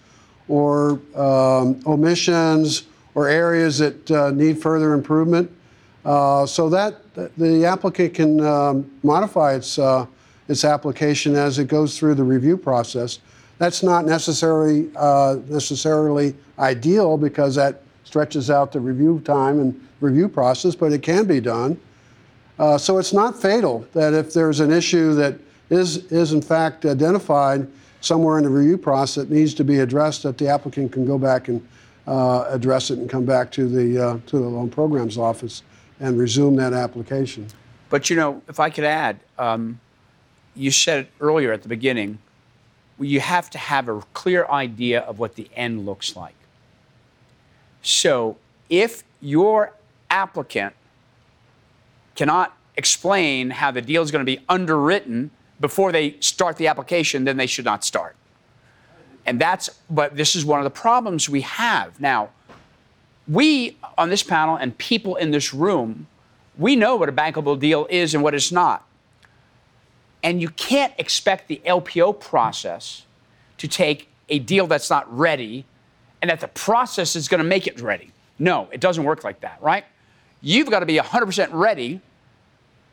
[0.48, 2.84] or um, omissions
[3.14, 5.50] or areas that uh, need further improvement.
[6.04, 7.00] Uh, so that
[7.36, 10.06] the applicant can um, modify its, uh,
[10.48, 13.18] its application as it goes through the review process.
[13.58, 20.28] That's not necessarily uh, necessarily ideal because that stretches out the review time and review
[20.28, 21.80] process, but it can be done.
[22.58, 25.38] Uh, so it's not fatal that if there's an issue that
[25.70, 27.66] is is in fact identified
[28.00, 31.18] somewhere in the review process that needs to be addressed, that the applicant can go
[31.18, 31.66] back and
[32.06, 35.62] uh, address it and come back to the uh, to the loan programs office
[36.00, 37.46] and resume that application.
[37.88, 39.80] But you know, if I could add, um,
[40.54, 42.18] you said earlier at the beginning
[42.98, 46.34] you have to have a clear idea of what the end looks like.
[47.82, 48.36] So
[48.68, 49.72] if your
[50.10, 50.74] applicant
[52.14, 55.30] cannot explain how the deal is going to be underwritten
[55.60, 58.16] before they start the application, then they should not start.
[59.24, 62.00] And that's, but this is one of the problems we have.
[62.00, 62.30] Now,
[63.28, 66.06] we on this panel and people in this room,
[66.56, 68.85] we know what a bankable deal is and what it's not.
[70.22, 73.06] And you can't expect the LPO process
[73.58, 75.64] to take a deal that's not ready
[76.20, 78.10] and that the process is going to make it ready.
[78.38, 79.84] No, it doesn't work like that, right?
[80.40, 82.00] You've got to be 100% ready,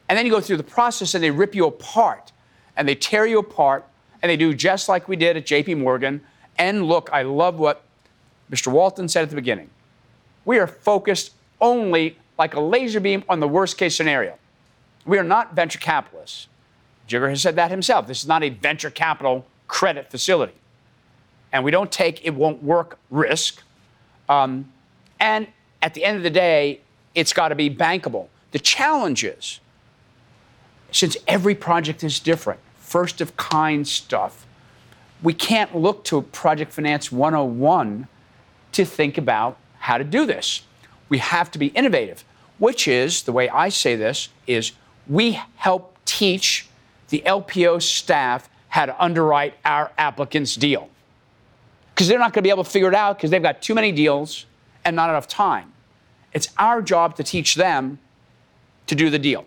[0.07, 2.32] and then you go through the process and they rip you apart
[2.76, 3.86] and they tear you apart
[4.21, 6.21] and they do just like we did at JP Morgan.
[6.57, 7.84] And look, I love what
[8.51, 8.71] Mr.
[8.71, 9.69] Walton said at the beginning.
[10.45, 14.38] We are focused only like a laser beam on the worst case scenario.
[15.05, 16.47] We are not venture capitalists.
[17.08, 18.08] Jigar has said that himself.
[18.08, 20.54] This is not a venture capital credit facility.
[21.51, 23.62] And we don't take it won't work risk.
[24.30, 24.72] Um,
[25.20, 25.47] and
[25.82, 26.82] at the end of the day,
[27.16, 28.28] it's got to be bankable.
[28.51, 29.60] The challenge is,
[30.91, 34.45] since every project is different, first of kind stuff,
[35.22, 38.08] we can't look to Project Finance 101
[38.74, 40.64] to think about how to do this.
[41.10, 42.24] We have to be innovative,
[42.60, 44.74] which is the way I say this is
[45.08, 46.68] we help teach
[47.10, 50.89] the LPO staff had to underwrite our applicant's deal.
[51.93, 53.76] Because they're not going to be able to figure it out because they've got too
[53.76, 54.45] many deals
[54.84, 55.72] and not enough time.
[56.34, 57.99] It's our job to teach them
[58.88, 59.45] to do the deal.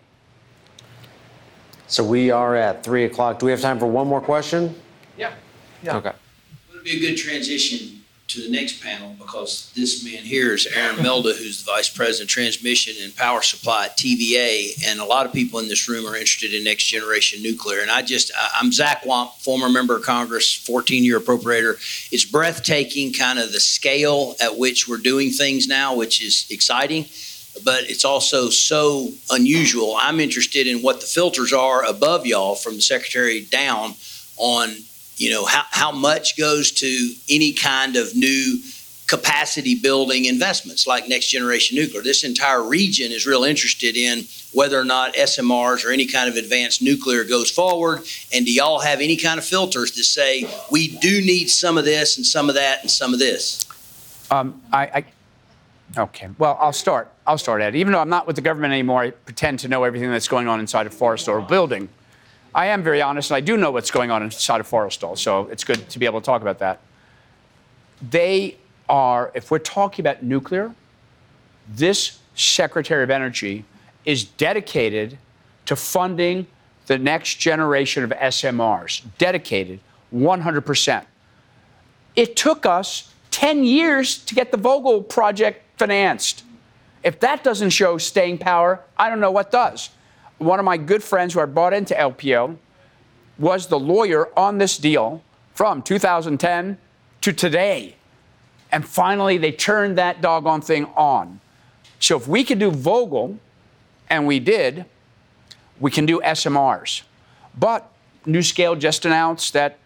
[1.89, 3.39] So we are at three o'clock.
[3.39, 4.75] Do we have time for one more question?
[5.17, 5.33] Yeah.
[5.83, 5.97] yeah.
[5.97, 6.13] Okay.
[6.71, 7.95] Would it be a good transition
[8.37, 12.28] to the next panel because this man here is Aaron Melda, who's the Vice President
[12.28, 14.87] Transmission and Power Supply at TVA.
[14.87, 17.80] And a lot of people in this room are interested in next generation nuclear.
[17.80, 21.76] And I just, I'm Zach Wamp, former member of Congress, 14 year appropriator.
[22.12, 27.07] It's breathtaking, kind of the scale at which we're doing things now, which is exciting.
[27.64, 29.97] But it's also so unusual.
[29.99, 33.95] I'm interested in what the filters are above y'all from the secretary down
[34.37, 34.76] on
[35.17, 38.59] you know how, how much goes to any kind of new
[39.07, 44.79] capacity building investments like next generation nuclear this entire region is real interested in whether
[44.79, 48.01] or not smrs or any kind of advanced nuclear goes forward
[48.33, 51.85] and do y'all have any kind of filters to say we do need some of
[51.85, 53.64] this and some of that and some of this
[54.29, 55.05] um, I, I
[55.97, 56.29] Okay.
[56.39, 57.11] Well, I'll start.
[57.27, 57.75] I'll start, Ed.
[57.75, 60.49] Even though I'm not with the government anymore, I pretend to know everything that's going
[60.49, 61.89] on inside a forest or a building.
[62.57, 65.47] I am very honest, and I do know what's going on inside of Forrestal, so
[65.49, 66.81] it's good to be able to talk about that.
[68.01, 68.57] They
[68.89, 70.75] are, if we're talking about nuclear,
[71.69, 73.67] this Secretary of Energy
[74.07, 75.19] is dedicated
[75.67, 76.47] to funding
[76.87, 79.81] the next generation of SMRs, dedicated
[80.15, 81.05] 100%.
[82.15, 86.43] It took us 10 years to get the Vogtle project financed.
[87.03, 89.91] If that doesn't show staying power, I don't know what does
[90.39, 92.57] one of my good friends who I brought into LPO
[93.39, 95.22] was the lawyer on this deal
[95.55, 96.78] from 2010
[97.22, 97.97] to today.
[98.72, 101.41] And finally, they turned that doggone thing on.
[102.01, 103.39] So if we could do Vogtle,
[104.09, 104.84] and we did,
[105.80, 107.03] we can do SMRs.
[107.59, 107.91] But
[108.26, 109.78] NuScale just announced that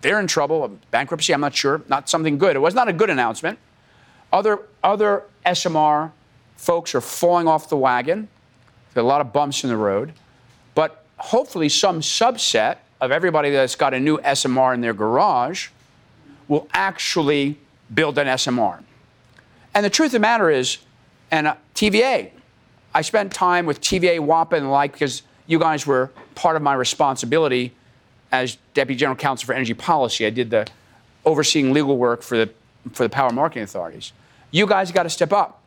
[0.00, 2.56] they're in trouble, bankruptcy, I'm not sure, not something good.
[2.56, 3.58] It was not a good announcement.
[4.32, 6.10] Other, other SMR
[6.56, 8.28] folks are falling off the wagon.
[8.94, 10.12] There are a lot of bumps in the road.
[10.74, 15.68] But hopefully, some subset of everybody that's got a new SMR in their garage
[16.48, 17.58] will actually
[17.92, 18.82] build an SMR.
[19.74, 20.78] And the truth of the matter is,
[21.30, 22.30] and uh, TVA,
[22.94, 26.62] I spent time with TVA, WAPA, and the like because you guys were part of
[26.62, 27.72] my responsibility
[28.30, 30.26] as Deputy General Counsel for Energy Policy.
[30.26, 30.66] I did the
[31.24, 32.50] overseeing legal work for the,
[32.92, 34.12] for the power marketing authorities.
[34.50, 35.62] You guys got to step up.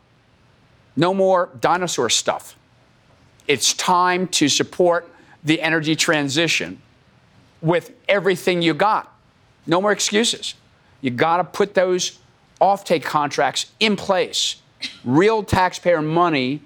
[0.96, 2.56] No more dinosaur stuff.
[3.48, 5.10] It's time to support
[5.44, 6.82] the energy transition
[7.62, 9.14] with everything you got.
[9.68, 10.56] No more excuses.
[11.02, 12.20] You got to put those
[12.62, 14.58] offtake contracts in place.
[15.04, 16.62] Real taxpayer money,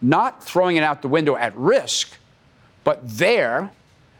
[0.00, 2.16] not throwing it out the window at risk,
[2.84, 3.70] but there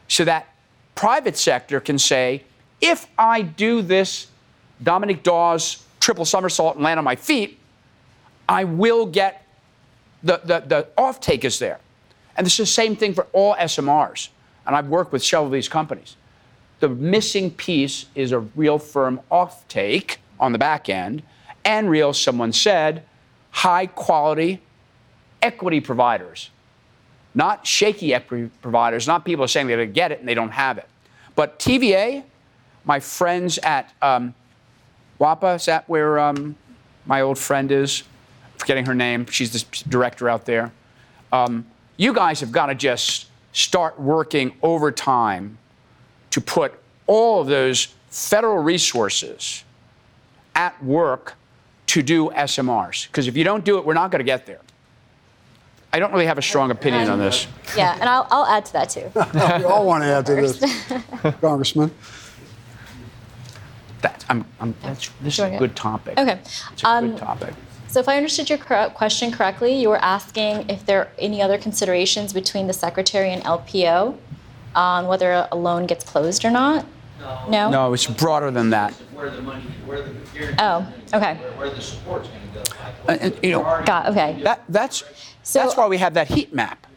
[0.09, 0.49] so that
[0.95, 2.45] private sector can say,
[2.81, 4.29] if I do this
[4.83, 7.59] Dominique Dawes triple somersault and land on my feet,
[8.49, 9.47] I will get
[10.23, 11.81] the, the, the offtake is there.
[12.37, 14.29] And is the same thing for all SMRs.
[14.67, 16.17] And I've worked with several of these companies.
[16.81, 21.23] The missing piece is a real firm offtake on the back end
[21.65, 23.05] and real, someone said,
[23.51, 24.61] high quality
[25.41, 26.51] equity providers.
[27.35, 30.51] Not shaky equity providers, not people saying they're going to get it and they don't
[30.51, 30.89] have it.
[31.35, 32.25] But TVA,
[32.85, 34.35] my friends at um,
[35.21, 36.55] WAPA, is that where um,
[37.07, 38.05] my old friend is?
[38.59, 39.27] Forgetting her name.
[39.27, 40.73] She's the director out there.
[41.33, 41.67] Um,
[41.97, 45.59] you guys have got to just start working overtime
[46.31, 46.75] to put
[47.07, 49.65] all of those federal resources
[50.55, 51.35] at work
[51.87, 53.07] to do SMRs.
[53.07, 54.61] Because if you don't do it, we're not going to get there.
[55.93, 57.47] I don't really have a strong opinion on this.
[57.77, 59.11] Yeah, and I'll, I'll add to that too.
[59.59, 60.61] we all want to add to this,
[61.41, 61.91] Congressman.
[64.03, 66.17] That, I'm, I'm, that's, this is a good topic.
[66.19, 66.39] Okay.
[66.73, 67.55] It's a Um, good topic.
[67.95, 71.57] So if I understood your question correctly, you were asking if there are any other
[71.57, 74.19] considerations between the secretary and LPO
[74.75, 76.85] on whether a loan gets closed or not?
[77.21, 77.49] No?
[77.49, 78.95] No, no it's broader than that.
[79.13, 80.13] Where the money, where the
[80.59, 81.37] Oh, okay.
[81.57, 83.13] where the support's going to go.
[83.13, 84.43] And, and, you know, Got, okay.
[84.43, 85.05] that, that's,
[85.45, 86.89] So- that's why we have that heat map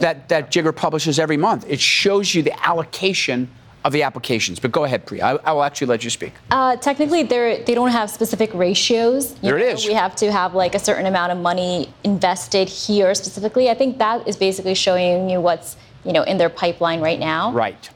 [0.00, 1.64] that, that Jigar publishes every month.
[1.68, 3.48] It shows you the allocation
[3.84, 4.58] of the applications.
[4.58, 5.24] But go ahead, Priya.
[5.24, 6.32] I, I will actually let you speak.
[6.50, 9.32] Uh, technically, they're, they don't have specific ratios.
[9.34, 9.86] You There it know, is.
[9.86, 13.68] We have to have like a certain amount of money invested here specifically.
[13.68, 17.52] I think that is basically showing you what's you know in their pipeline right now.
[17.52, 17.90] Right.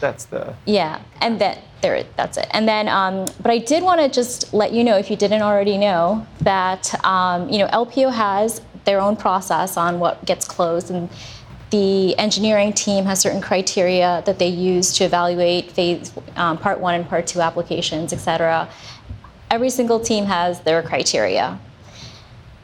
[0.00, 2.46] That's the Yeah, and then there, that's it.
[2.52, 5.42] And then, um, but I did want to just let you know, if you didn't
[5.42, 10.90] already know, that um, you know LPO has their own process on what gets closed,
[10.90, 11.10] and
[11.70, 16.94] the engineering team has certain criteria that they use to evaluate phase um, part one
[16.94, 18.68] and part two applications, et cetera.
[19.50, 21.58] Every single team has their criteria.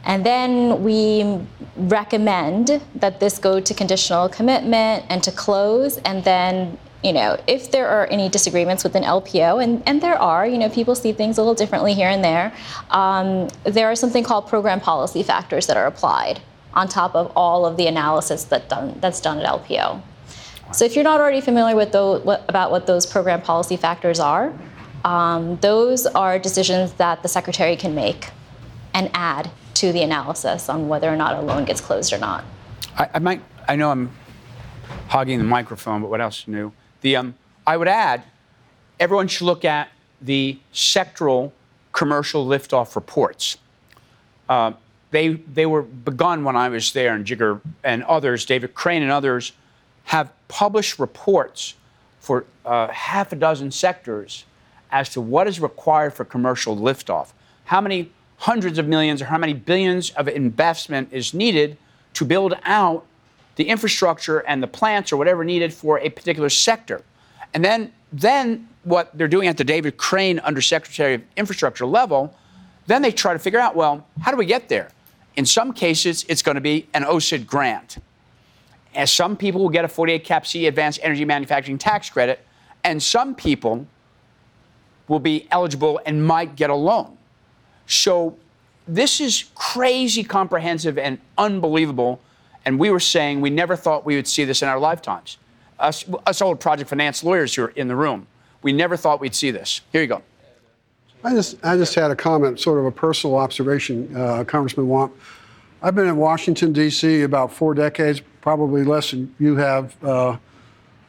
[0.05, 1.41] And then we
[1.77, 5.99] recommend that this go to conditional commitment and to close.
[5.99, 10.47] And then, you know, if there are any disagreements within LPO, and, and there are,
[10.47, 12.53] you know, people see things a little differently here and there,
[12.91, 16.41] um, there are something called program policy factors that are applied
[16.75, 20.01] on top of all of the analysis that done, that's done at LPO.
[20.73, 24.19] So if you're not already familiar with those, what, about what those program policy factors
[24.19, 24.53] are,
[25.05, 28.31] um, those are decisions that the secretary can make
[28.95, 32.45] and add to the analysis on whether or not a loan gets closed or not.
[32.97, 33.43] I, I might.
[33.69, 34.11] I know I'm
[35.09, 36.73] hogging the microphone, but what else new?
[37.01, 37.35] The um,
[37.67, 38.23] I would add,
[38.99, 39.89] everyone should look at
[40.21, 41.53] the sectoral
[41.93, 43.59] commercial liftoff reports.
[44.49, 44.73] Uh,
[45.13, 49.13] they they were begun when I was there, and Jigar and others, David Crane and
[49.13, 49.53] others,
[50.05, 51.75] have published reports
[52.19, 54.45] for uh, half a dozen sectors
[54.91, 57.29] as to what is required for commercial liftoff.
[57.65, 61.77] How many hundreds of millions or how many billions of investment is needed
[62.15, 63.07] to build out
[63.57, 67.03] the infrastructure and the plants or whatever needed for a particular sector.
[67.55, 72.35] And then, then what they're doing at the David Crane Undersecretary of Infrastructure level,
[72.87, 74.89] then they try to figure out, well, how do we get there?
[75.37, 77.99] In some cases, it's going to be an OCED grant.
[78.95, 82.45] As some people will get a 48 cap C advanced energy manufacturing tax credit,
[82.85, 83.87] and some people
[85.09, 87.17] will be eligible and might get a loan.
[87.87, 88.37] So
[88.87, 92.21] this is crazy comprehensive and unbelievable.
[92.65, 95.39] And we were saying we never thought we would see this in our lifetimes.
[95.79, 98.27] Us, us old project finance lawyers who are in the room,
[98.63, 99.81] we never thought we'd see this.
[99.91, 100.23] Here you go.
[101.25, 105.15] I just, I just had a comment, sort of a personal observation, uh, Congressman Wamp.
[105.81, 107.23] I've been in Washington, D.C.
[107.23, 110.03] about four decades, probably less than you have.
[110.03, 110.37] Uh,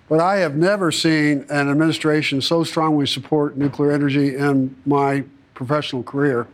[0.09, 5.23] but I have never seen an administration so strongly support nuclear energy in my
[5.55, 6.47] professional career.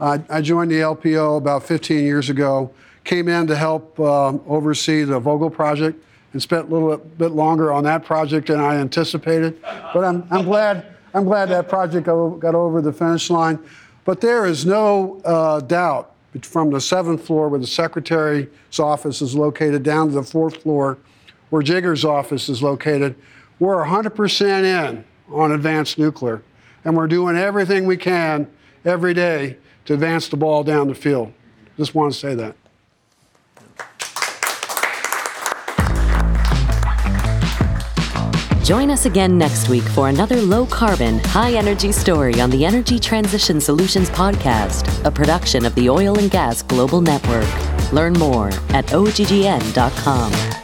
[0.00, 2.72] I, I joined the LPO about 15 years ago,
[3.04, 6.02] came in to help um, oversee the Vogtle project,
[6.32, 9.60] and spent a little bit longer on that project than I anticipated.
[9.60, 13.58] But I'm, I'm glad I'm glad that project got over the finish line.
[14.04, 18.48] But there is no uh, doubt from the seventh floor where the secretary's
[18.78, 20.98] office is located down to the fourth floor
[21.50, 23.16] where Jigar's office is located,
[23.58, 26.42] we're 100% in on advanced nuclear.
[26.84, 28.50] And we're doing everything we can
[28.84, 31.32] every day to advance the ball down the field.
[31.76, 32.56] Just want to say that.
[38.70, 43.00] Join us again next week for another low carbon, high energy story on the Energy
[43.00, 47.48] Transition Solutions Podcast, a production of the Oil and Gas Global Network.
[47.92, 50.59] Learn more at oggn.com.